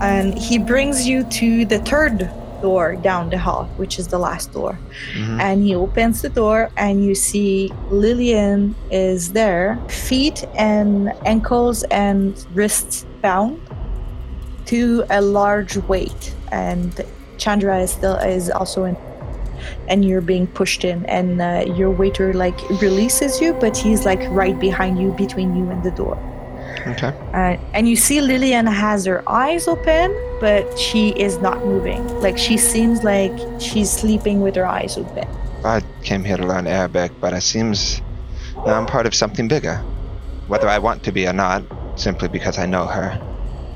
[0.00, 2.30] and he brings you to the third
[2.62, 4.78] door down the hall, which is the last door.
[5.14, 5.40] Mhm.
[5.40, 12.34] And he opens the door, and you see Lilian is there, feet and ankles and
[12.54, 13.60] wrists bound
[14.70, 17.00] to a large weight, and
[17.38, 18.96] Chandra is still is also in
[19.88, 24.20] and you're being pushed in and uh, your waiter like releases you but he's like
[24.30, 26.16] right behind you between you and the door
[26.86, 27.12] Okay.
[27.34, 32.38] uh, and you see lilian has her eyes open but she is not moving like
[32.38, 35.28] she seems like she's sleeping with her eyes open
[35.64, 38.00] I came here to learn Arabic, but it seems
[38.64, 39.76] that I'm part of something bigger.
[40.48, 41.62] Whether I want to be or not,
[41.96, 43.20] simply because I know her.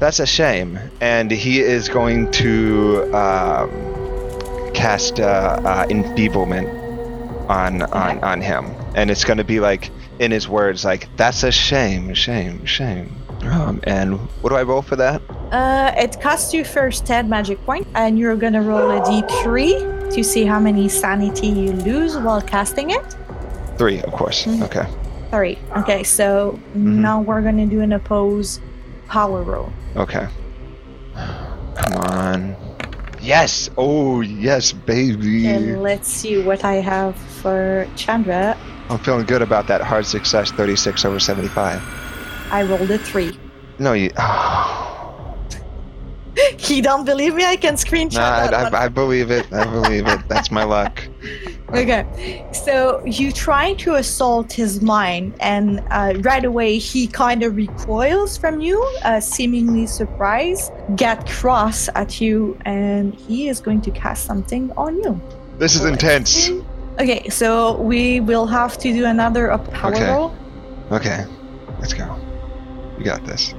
[0.00, 0.78] That's a shame.
[1.00, 3.70] And he is going to um,
[4.74, 6.68] cast uh, uh, enfeeblement
[7.48, 11.42] on on on him, and it's going to be like in his words, like "That's
[11.42, 15.20] a shame, shame, shame." Um, and what do I roll for that?
[15.52, 20.12] uh, it costs you first 10 magic points point and you're gonna roll a d3
[20.14, 23.16] to see how many sanity you lose while casting it
[23.76, 24.46] Three, of course.
[24.46, 24.62] Mhm.
[24.62, 24.86] Okay.
[25.30, 25.58] Three.
[25.76, 28.60] Okay, so now we're gonna do an opposed
[29.14, 29.72] power roll.
[29.94, 30.26] Okay.
[31.14, 32.56] Come on.
[33.20, 33.70] Yes.
[33.78, 35.46] Oh, yes, baby.
[35.46, 38.58] And let's see what I have for Chandra.
[38.90, 41.80] I'm feeling good about that hard success 36 over 75.
[42.50, 43.38] I rolled a three.
[43.78, 44.10] No, you.
[44.18, 44.83] Oh.
[46.68, 47.44] You don't believe me?
[47.44, 48.54] I can screenshot one.
[48.54, 49.52] I, I, I believe it.
[49.52, 50.20] I believe it.
[50.28, 51.02] That's my luck.
[51.72, 57.56] Okay, so you try to assault his mind, and uh, right away he kind of
[57.56, 63.90] recoils from you, uh, seemingly surprised, get cross at you, and he is going to
[63.90, 65.20] cast something on you.
[65.58, 66.50] This is intense.
[67.00, 70.12] Okay, so we will have to do another a power Okay.
[70.12, 70.32] roll.
[70.92, 71.24] Okay,
[71.80, 72.04] let's go.
[72.98, 73.52] You got this.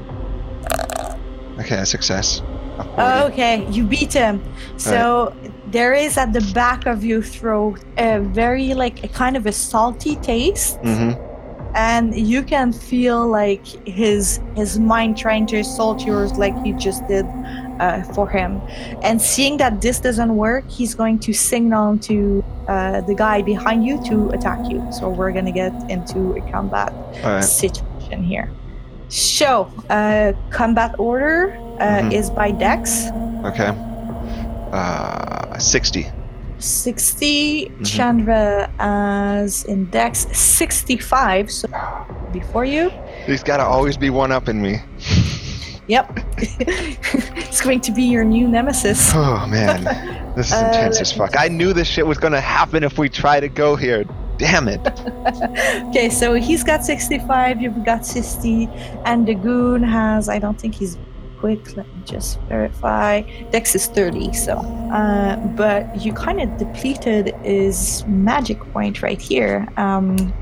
[1.59, 2.41] Okay, a success.
[2.75, 3.33] 40.
[3.33, 4.43] Okay, you beat him.
[4.77, 5.33] So
[5.71, 9.51] there is at the back of your throat a very like a kind of a
[9.51, 10.79] salty taste.
[10.81, 11.17] Mhm.
[11.77, 17.05] and you can feel like his his mind trying to assault yours like you just
[17.09, 17.25] did
[17.81, 18.61] uh, for him
[19.03, 23.83] and seeing that this doesn't work he's going to signal to uh, the guy behind
[23.85, 26.93] you to attack you so we're gonna get into a combat
[27.25, 27.43] right.
[27.43, 28.49] situation here
[29.09, 32.11] so uh, combat order uh, Mhm.
[32.13, 33.07] is by dex
[33.45, 33.71] Okay.
[34.71, 36.07] Uh, 60.
[36.57, 37.83] 60 Mm-hmm.
[37.83, 41.67] chandra as in dex 65 so
[42.31, 42.91] before you
[43.25, 44.77] He's got to always be one up in me.
[45.87, 46.19] Yep.
[46.37, 49.11] it's going to be your new nemesis.
[49.15, 49.83] Oh man,
[50.35, 51.35] this is Uh, intense as fuck.
[51.37, 54.03] I knew this shit was gonna happen if we try to go here.
[54.37, 54.81] Damn it.
[55.89, 58.67] Okay, so he's got 65, you've got 60,
[59.05, 60.97] and the goon has, I don't think he's
[61.45, 63.21] quick, let me just verify.
[63.51, 64.53] Dex is 30, so.
[64.91, 69.67] Uh, but you kind of depleted his magic point right here.
[69.77, 70.33] Um,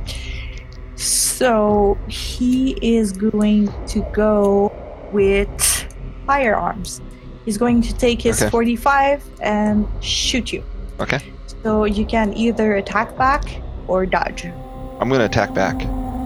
[0.96, 4.72] so he is going to go
[5.12, 5.50] with
[6.26, 7.02] firearms.
[7.44, 8.50] He's going to take his Okay.
[8.50, 10.64] 45 and shoot you.
[11.02, 11.20] Okay.
[11.64, 13.44] So you can either attack back
[13.88, 14.46] or dodge.
[15.02, 15.76] I'm gonna attack back.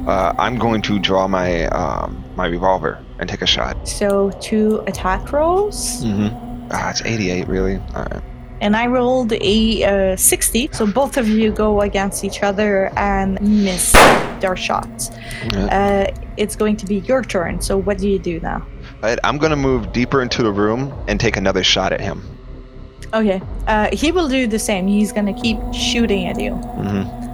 [0.07, 3.87] Uh, I'm going to draw my um, my revolver and take a shot.
[3.87, 6.69] So two attack rolls, Mm-hmm.
[6.71, 7.77] Ah, it's 88, really.
[7.95, 8.21] All right.
[8.61, 10.69] and I rolled a uh, 60.
[10.73, 13.91] So both of you go against each other and miss
[14.41, 15.09] their shots.
[15.53, 16.11] Yeah.
[16.11, 17.61] Uh, it's going to be your turn.
[17.61, 18.65] So what do you do now?
[19.23, 22.21] I'm gonna move deeper into the room and take another shot at him.
[23.13, 24.87] Okay, uh, he will do the same.
[24.87, 26.51] He's gonna keep shooting at you.
[26.51, 27.29] Mm-hmm.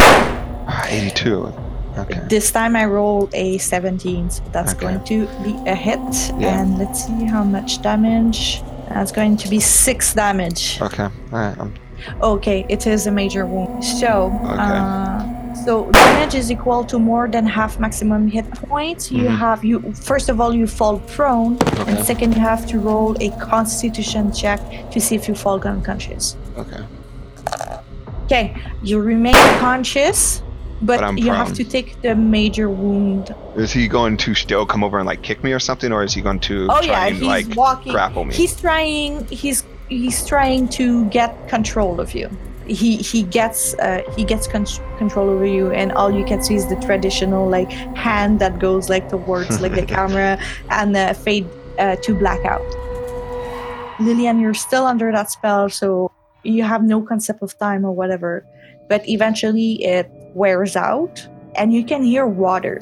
[0.67, 1.51] Ah, 82.
[1.97, 2.19] Okay.
[2.27, 4.81] This time I roll a 17, so that's Okay.
[4.81, 5.99] going to be a hit.
[6.39, 6.59] Yeah.
[6.61, 8.63] And let's see how much damage.
[8.89, 10.79] That's going to be six damage.
[10.81, 11.07] Okay.
[11.31, 11.57] Alright.
[11.59, 11.73] I'm
[12.21, 13.83] Okay, it is a major wound.
[13.83, 14.55] So, Okay.
[14.59, 15.23] uh,
[15.53, 19.09] so damage is equal to more than half maximum hit points.
[19.09, 19.37] You Mhm.
[19.37, 21.91] have you first of all you fall prone, okay.
[21.95, 24.59] and second you have to roll a Constitution check
[24.91, 26.35] to see if you fall unconscious.
[26.57, 26.81] Okay.
[28.25, 30.41] Okay, you remain conscious,
[30.85, 33.33] but, But you have to take the major wound.
[33.55, 36.13] Is he going to still come over and like kick me or something, or is
[36.13, 37.91] he going to Oh try yeah, and he's like walking.
[37.93, 38.33] grapple me?
[38.33, 39.25] He's trying.
[39.27, 42.29] He's he's trying to get control of you.
[42.65, 44.65] He he gets uh, he gets con-
[44.97, 48.89] control over you, and all you can see is the traditional like hand that goes
[48.89, 50.37] like towards like the camera
[50.69, 51.47] and uh, fade
[51.79, 52.61] uh, to blackout.
[53.99, 56.11] Lilian, you're still under that spell, so
[56.43, 58.45] you have no concept of time or whatever.
[58.89, 61.25] But eventually, it wears out,
[61.55, 62.79] and you can hear water.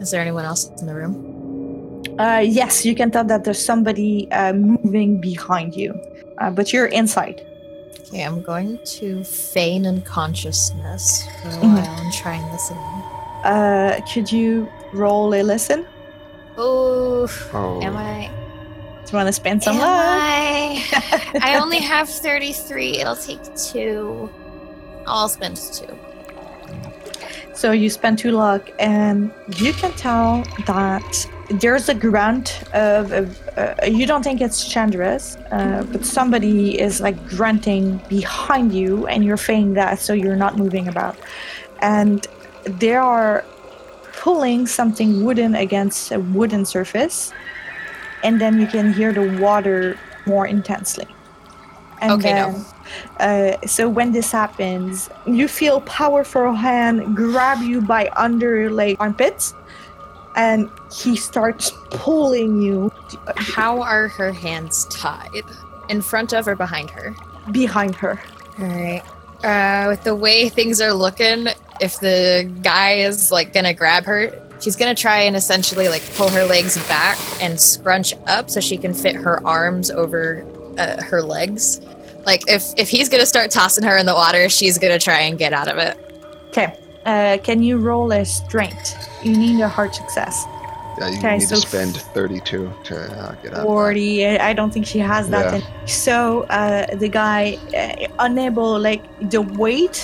[0.00, 2.04] Is there anyone else in the room?
[2.18, 5.94] Uh, yes, you can tell that there's somebody uh, moving behind you,
[6.38, 7.44] uh, but you're inside.
[8.08, 12.76] Okay, I'm going to feign unconsciousness for a while and try and listen.
[13.44, 15.86] Uh, could you roll a listen?
[16.56, 17.82] Oh, oh.
[17.82, 18.30] am I?
[19.04, 19.88] Do you want to spend some am luck?
[19.90, 21.40] I?
[21.42, 22.98] I only have 33.
[22.98, 24.28] It'll take two.
[25.06, 25.98] I'll spend two.
[27.58, 33.10] So you spend two luck, and you can tell that there's a grunt of.
[33.10, 39.08] of uh, you don't think it's Chandra's, uh, but somebody is like grunting behind you,
[39.08, 41.16] and you're feigning that, so you're not moving about.
[41.82, 42.24] And
[42.64, 43.44] they are
[44.12, 47.32] pulling something wooden against a wooden surface,
[48.22, 51.08] and then you can hear the water more intensely.
[52.00, 52.64] And Okay, no.
[53.20, 59.00] Uh, so when this happens, you feel powerful hand grab you by under your like
[59.00, 59.54] armpits,
[60.36, 62.92] and he starts pulling you
[63.36, 65.42] How are her hands tied?
[65.88, 67.14] In front of or behind her?
[67.52, 68.20] behind her.
[68.58, 69.02] All right.
[69.44, 71.46] Uh, with the way things are looking,
[71.80, 76.28] if the guy is like gonna grab her, she's gonna try and essentially like pull
[76.28, 80.44] her legs back and scrunch up so she can fit her arms over
[80.78, 81.80] uh, her legs.
[82.30, 85.38] Like if if he's gonna start tossing her in the water, she's gonna try and
[85.38, 85.94] get out of it.
[86.50, 86.68] Okay,
[87.06, 88.86] uh, can you roll a strength?
[89.24, 90.34] You need a hard success.
[90.98, 93.60] Yeah, you Okay, need so to spend 32 to uh, get out.
[93.60, 93.62] of that.
[93.62, 95.60] 40 i don't think she has that Yeah.
[95.86, 96.16] so
[96.60, 97.42] uh, the guy
[97.82, 99.02] uh, unable like
[99.34, 99.98] the weight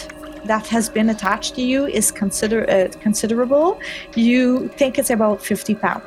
[0.52, 3.68] that has been attached to you is consider uh, considerable
[4.14, 6.04] you think it's about 50 pounds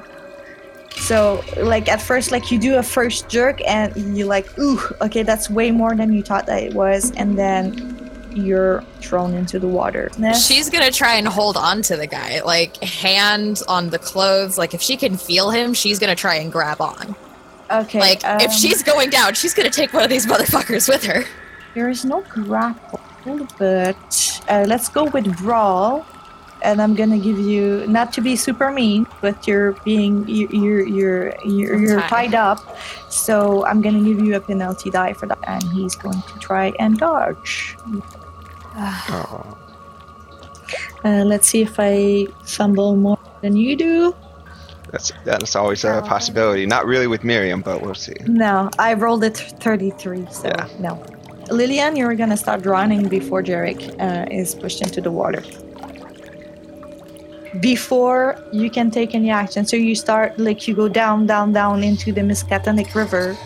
[0.98, 5.24] so like at first like you do a first jerk and you're like ooh okay
[5.24, 7.94] that's way more than you thought that it was and then
[8.38, 12.78] you're thrown into the water She's gonna try and hold on to the guy, like
[12.78, 14.58] hand on the clothes.
[14.58, 17.16] Like if she can feel him, she's gonna try and grab on.
[17.72, 21.04] okay Like if um, she's going down, she's gonna take one of these motherfuckers with
[21.06, 21.24] her.
[21.74, 23.00] There is no grapple,
[23.58, 26.06] but uh, let's go with brawl.
[26.68, 30.84] And I'm gonna give you not to be super mean, but you're being you- you're
[30.98, 32.10] you're you're, you're Tied.
[32.32, 32.60] tied up.
[33.10, 36.74] So I'm gonna give you a penalty die for that, and he's going to try
[36.84, 37.78] and dodge.
[38.78, 39.58] Oh,
[41.06, 44.14] Uh, let's see if I fumble more than you do.
[44.92, 46.66] That's that's always a possibility.
[46.66, 48.16] Not really with Miriam, but we'll see.
[48.28, 50.68] No, I rolled it 33, so Yeah.
[50.80, 50.92] no.
[51.50, 55.42] Lilian, you're gonna start drowning before Jearick uh, is pushed into the water.
[57.62, 61.84] Before you can take any action, so you start like you go down, down, down
[61.84, 63.38] into the Miskatonic River,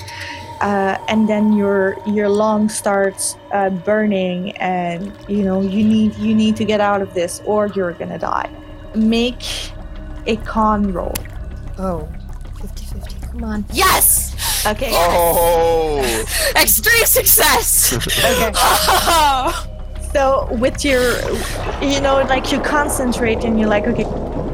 [0.62, 6.36] uh, and then your your lung starts uh, burning, and you know you need you
[6.36, 8.50] need to get out of this, or you're gonna die.
[8.96, 9.44] Make
[10.28, 11.16] a con roll.
[11.78, 12.08] Oh.
[12.60, 13.28] 50 50.
[13.28, 13.66] Come on.
[13.72, 14.66] Yes!
[14.68, 14.92] Okay.
[14.94, 16.00] Oh,
[16.56, 17.94] Extreme success!
[18.22, 19.68] Okay.
[20.14, 21.14] So with your,
[21.82, 24.04] you know, like you concentrate and you're like, okay,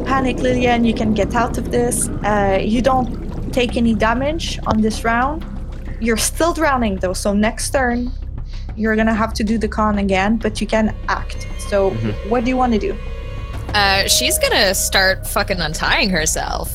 [0.06, 2.08] panic, Lilian, you can get out of this.
[2.24, 5.44] Uh, you don't take any damage on this round.
[6.00, 8.12] You're still drowning though, so next turn,
[8.76, 11.48] you're gonna have to do the con again, but you can act.
[11.70, 12.30] So Mhm.
[12.30, 12.96] what do you want to do?
[13.74, 16.70] Uh, she's gonna start fucking untying herself.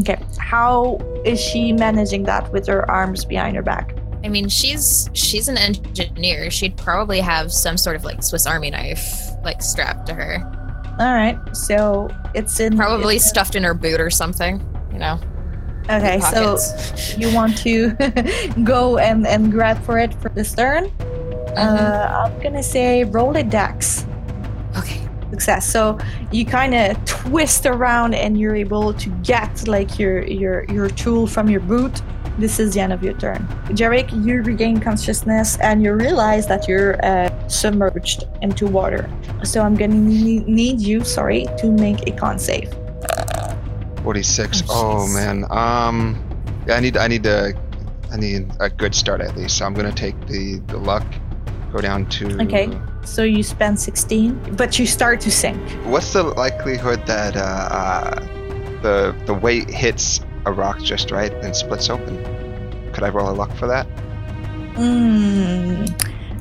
[0.00, 3.94] Okay, how is she managing that with her arms behind her back?
[4.28, 6.50] I mean, she's she's an engineer.
[6.50, 9.02] She'd probably have some sort of like Swiss Army knife
[9.42, 10.44] like strapped to her.
[11.00, 14.60] All right, so it's in Probably it's- stuffed in her boot or something.
[14.92, 15.18] You know.
[15.88, 16.20] okay.
[16.20, 16.58] So
[17.16, 17.92] you want to
[18.64, 20.90] go and and grab for it for this turn?
[20.90, 21.56] Mhm.
[21.56, 24.04] Uh, I'm gonna say roll a dex
[24.76, 25.00] okay.
[25.30, 25.66] success.
[25.72, 25.98] So
[26.32, 31.26] you kind of twist around and you're able to get like your your your tool
[31.26, 32.02] from your boot.
[32.38, 33.46] This is the end of your turn.
[33.70, 39.10] Jearick, you regain consciousness and you realize that you're uh, submerged into water.
[39.42, 42.72] So I'm gonna need, need you, sorry, to make a con save.
[44.02, 44.62] 46.
[44.68, 45.44] Oh, Oh, man.
[45.50, 46.22] Um,
[46.66, 47.54] yeah, I need I need to
[48.12, 49.58] I need a good start at least.
[49.58, 51.04] So I'm gonna take the the luck,
[51.72, 52.40] go down to.
[52.42, 52.70] Okay.
[53.04, 55.58] So you spend 16, but you start to sink.
[55.86, 58.20] what's the likelihood that uh, uh,
[58.82, 62.16] the the weight hits a rock just right and splits open?
[62.92, 63.86] Could I roll a luck for that?
[64.74, 65.88] Mm,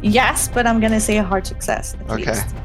[0.02, 1.96] yes, but I'm gonna say a hard success.
[1.96, 2.32] At Okay.
[2.34, 2.56] Least.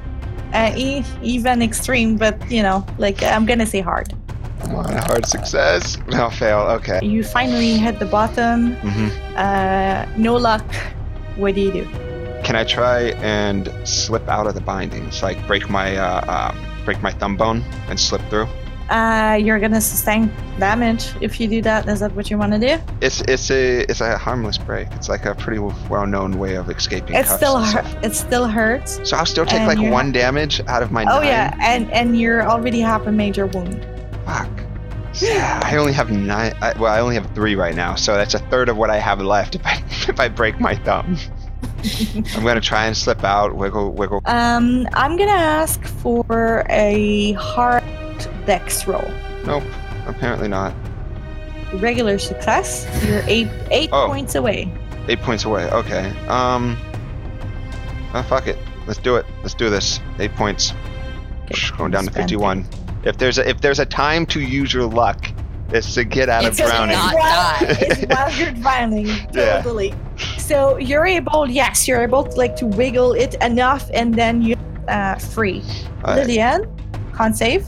[0.52, 4.12] Uh, e- even extreme, but you know, like I'm gonna say hard.
[4.60, 5.98] Come on, hard success.
[6.08, 6.60] No, fail.
[6.78, 7.00] Okay.
[7.02, 8.76] You finally hit the bottom.
[8.76, 9.08] Mm-hmm.
[9.36, 10.64] Uh, no luck.
[11.36, 11.84] What do you do?
[12.44, 17.00] Can I try and slip out of the bindings, like break my uh, uh, break
[17.02, 18.46] my thumb bone and slip through?
[18.92, 21.88] Uh, you're gonna sustain damage if you do that.
[21.88, 22.82] Is that what you want to do?
[23.00, 24.88] It's it's a it's a harmless break.
[24.92, 27.16] It's like a pretty well known way of escaping.
[27.16, 27.86] It still hurt.
[28.04, 29.00] It still hurts.
[29.08, 31.26] So I'll still take like one damage out of my Oh nine.
[31.26, 33.86] yeah, and and you're already have a major wound.
[34.26, 34.50] Fuck.
[35.20, 36.52] Yeah, I only have nine.
[36.60, 38.98] I, well, I only have three right now, so that's a third of what I
[38.98, 41.16] have left if I if I break my thumb.
[42.36, 44.20] I'm gonna try and slip out, wiggle, wiggle.
[44.26, 47.82] Um, I'm gonna ask for a hard
[48.46, 49.10] dex roll.
[49.46, 49.64] Nope,
[50.06, 50.74] apparently not.
[51.74, 52.86] Regular success.
[53.06, 54.06] You're eight eight Oh.
[54.06, 54.70] points away.
[55.08, 55.64] Eight points away.
[55.70, 56.10] Okay.
[56.28, 56.76] Um.
[58.14, 58.58] Oh, fuck it.
[58.86, 59.24] Let's do it.
[59.42, 60.00] Let's do this.
[60.18, 60.74] Eight points.
[61.44, 62.66] Okay, Going down to spend 51.
[63.04, 65.26] If there's a if there's a time to use your luck,
[65.70, 66.96] it's to get out It's of to drowning.
[66.96, 67.58] not while, die.
[67.80, 69.06] it's while you're drowning.
[69.32, 69.62] Yeah.
[69.62, 69.94] Totally.
[70.38, 74.56] So you're able, yes, you're able to like to wiggle it enough, and then you
[74.88, 75.62] uh free.
[76.04, 76.26] Alright.
[76.26, 76.66] Lilian,
[77.14, 77.66] con save.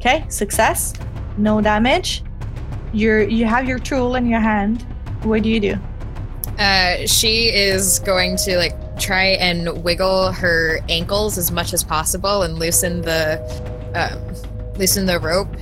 [0.00, 0.94] Okay, success.
[1.36, 2.24] No damage.
[2.94, 4.80] You're you have your tool in your hand.
[5.24, 5.74] What do you do?
[6.58, 12.42] Uh, she is going to like try and wiggle her ankles as much as possible
[12.42, 13.38] and loosen the
[13.94, 15.54] um, loosen the rope,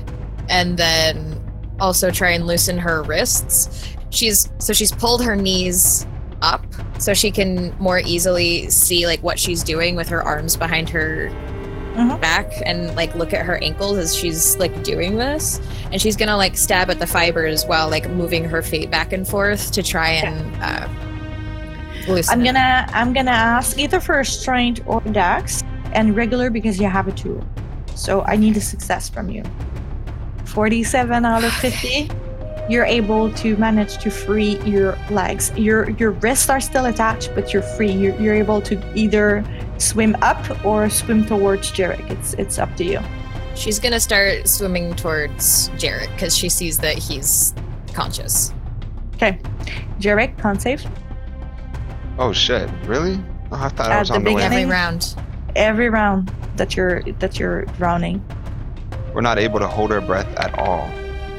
[0.49, 1.35] and then
[1.81, 3.93] also try and loosen her wrists.
[4.11, 6.07] She's so she's pulled her knees
[6.43, 6.65] up
[6.99, 11.29] so she can more easily see like what she's doing with her arms behind her
[11.99, 12.21] Mhm.
[12.21, 15.61] back and like look at her ankles as she's like doing this,
[15.93, 19.27] and she's gonna like stab at the fibers while like moving her feet back and
[19.27, 20.89] forth to try and uh,
[22.09, 22.33] loosen.
[22.39, 26.87] I'm gonna I'm gonna ask either for a strength or dex and regular because you
[26.87, 27.45] have a tool.
[27.95, 29.43] So I need a success from you.
[30.45, 32.11] 47 out of 50.
[32.69, 35.51] You're able to manage to free your legs.
[35.57, 37.91] Your your wrists are still attached, but you're free.
[37.91, 39.43] You're, you're able to either
[39.79, 42.11] swim up or swim towards Jearick.
[42.11, 43.01] It's it's up to you.
[43.55, 47.55] She's gonna start swimming towards Jearick because she sees that he's
[47.93, 48.53] conscious.
[49.15, 49.39] Okay.
[49.99, 50.85] Jearick, con save.
[52.19, 52.69] Oh shit!
[52.85, 53.21] Really?
[53.51, 54.43] Oh, I thought I was the on the way.
[54.43, 55.15] Every round.
[55.57, 58.23] Every round that you're that you're drowning.
[59.15, 60.89] We're not able to hold our breath at all.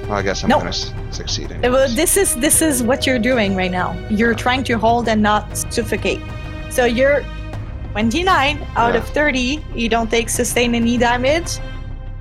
[0.03, 0.59] Well, I guess I'm Nope.
[0.61, 1.51] gonna s- succeed.
[1.51, 3.95] Uh, Well, this is this is what you're doing right now.
[4.09, 6.21] You're trying to hold and not suffocate.
[6.69, 7.23] So you're
[7.91, 8.99] 29 out Yeah.
[8.99, 9.63] of 30.
[9.75, 11.59] You don't take sustain any damage.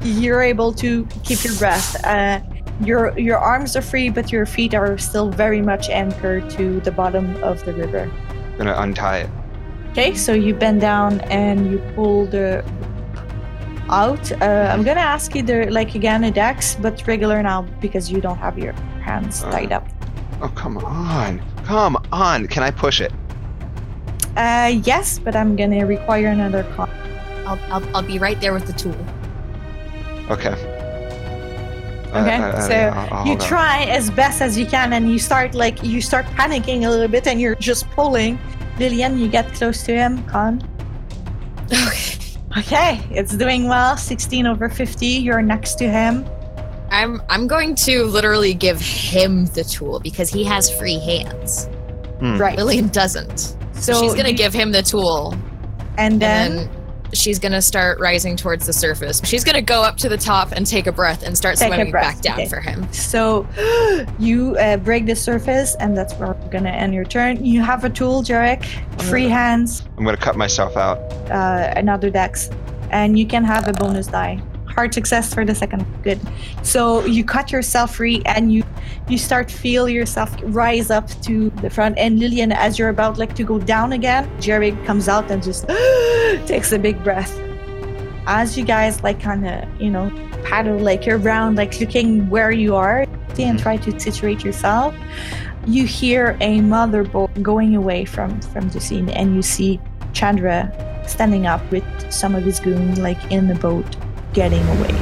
[0.02, 1.96] You're able to keep your breath.
[2.04, 2.40] Uh,
[2.84, 6.92] your your arms are free, but your feet are still very much anchored to the
[6.92, 8.08] bottom of the river.
[8.52, 9.30] I'm gonna untie it.
[9.90, 12.62] Okay, so you bend down and you pull the
[13.90, 14.30] out.
[14.40, 18.20] Uh, I'm gonna ask you the like again a dex, but regular now because you
[18.20, 19.50] don't have your hands Uh.
[19.50, 19.86] tied up.
[20.40, 21.42] Oh come on!
[21.64, 22.46] Come on!
[22.46, 23.12] Can I push it?
[24.36, 26.88] Uh, yes, but I'm gonna require another con.
[27.46, 28.96] I'll, I'll, I'll be right there with the tool.
[30.30, 30.50] Okay.
[30.50, 30.74] Uh,
[32.20, 33.48] Okay, uh, uh, so yeah, I'll- I'll you hold on.
[33.48, 37.08] try as best as you can, and you start like you start panicking a little
[37.08, 38.38] bit, and you're just pulling.
[38.78, 40.22] Lilian, you get close to him.
[40.24, 40.62] Con.
[41.70, 42.14] Okay.
[42.56, 43.96] Okay, it's doing well.
[43.96, 45.06] 16 over 50.
[45.06, 46.24] You're next to him.
[46.90, 51.68] I'm I'm going to literally give him the tool because he has free hands.
[52.20, 52.38] Hmm.
[52.38, 52.56] Right.
[52.56, 53.54] Lilian doesn't.
[53.78, 55.36] So, So she's gonna you- give him the tool
[55.96, 56.70] and then, and then
[57.12, 59.20] she's gonna start rising towards the surface.
[59.24, 62.20] She's gonna go up to the top and take a breath and start swimming back
[62.20, 62.48] down okay.
[62.48, 62.90] for him.
[62.92, 63.46] so
[64.18, 67.44] you uh, break the surface, and that's where we're gonna end your turn.
[67.44, 68.64] You have a tool, Jearick.
[69.02, 69.82] Free hands.
[69.96, 70.98] I'm gonna cut myself out.
[71.30, 72.50] uh, another dex,
[72.90, 74.40] and you can have a bonus die.
[74.66, 75.84] Hard success for the second.
[76.02, 76.20] Good.
[76.62, 78.64] So you cut yourself free, and you
[79.08, 81.96] you start feel yourself rise up to the front.
[81.98, 85.66] And Lilian, as you're about like to go down again, Jerry comes out and just
[86.46, 87.32] takes a big breath.
[88.26, 90.10] As you guys like kind of you know
[90.44, 93.00] paddle like around, like looking where you are,
[93.38, 93.62] and Mhm.
[93.62, 94.94] try to situate yourself.
[95.66, 99.80] You hear a mother boat going away from from the scene, and you see
[100.12, 100.70] Chandra
[101.06, 103.86] standing up with some of his goons like in the boat
[104.34, 104.94] getting away.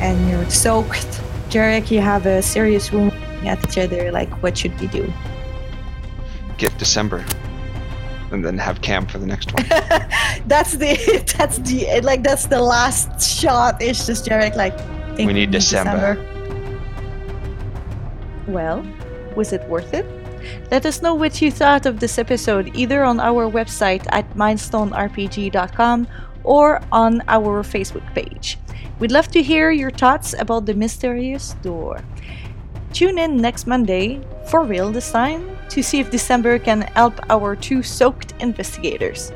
[0.00, 1.21] And you're soaked.
[1.52, 3.12] Jearick, you have a serious wound
[3.44, 5.12] at each other, like what should we do?
[6.56, 7.22] Get December,
[8.30, 9.66] and then have Cam for the next one.
[10.46, 10.96] that's the
[11.36, 13.82] that's the like that's the last shot.
[13.82, 14.74] It's just Jearick like
[15.18, 16.16] We need December.
[18.46, 18.82] Well,
[19.36, 20.06] was it worth it?
[20.70, 26.08] Let us know what you thought of this episode either on our website at milestonerpg.com
[26.44, 28.58] or on our Facebook page.
[29.02, 32.04] We'd love to hear your thoughts about the mysterious door.
[32.92, 37.56] Tune in next Monday, for real this time, to see if December can help our
[37.56, 39.32] two soaked investigators.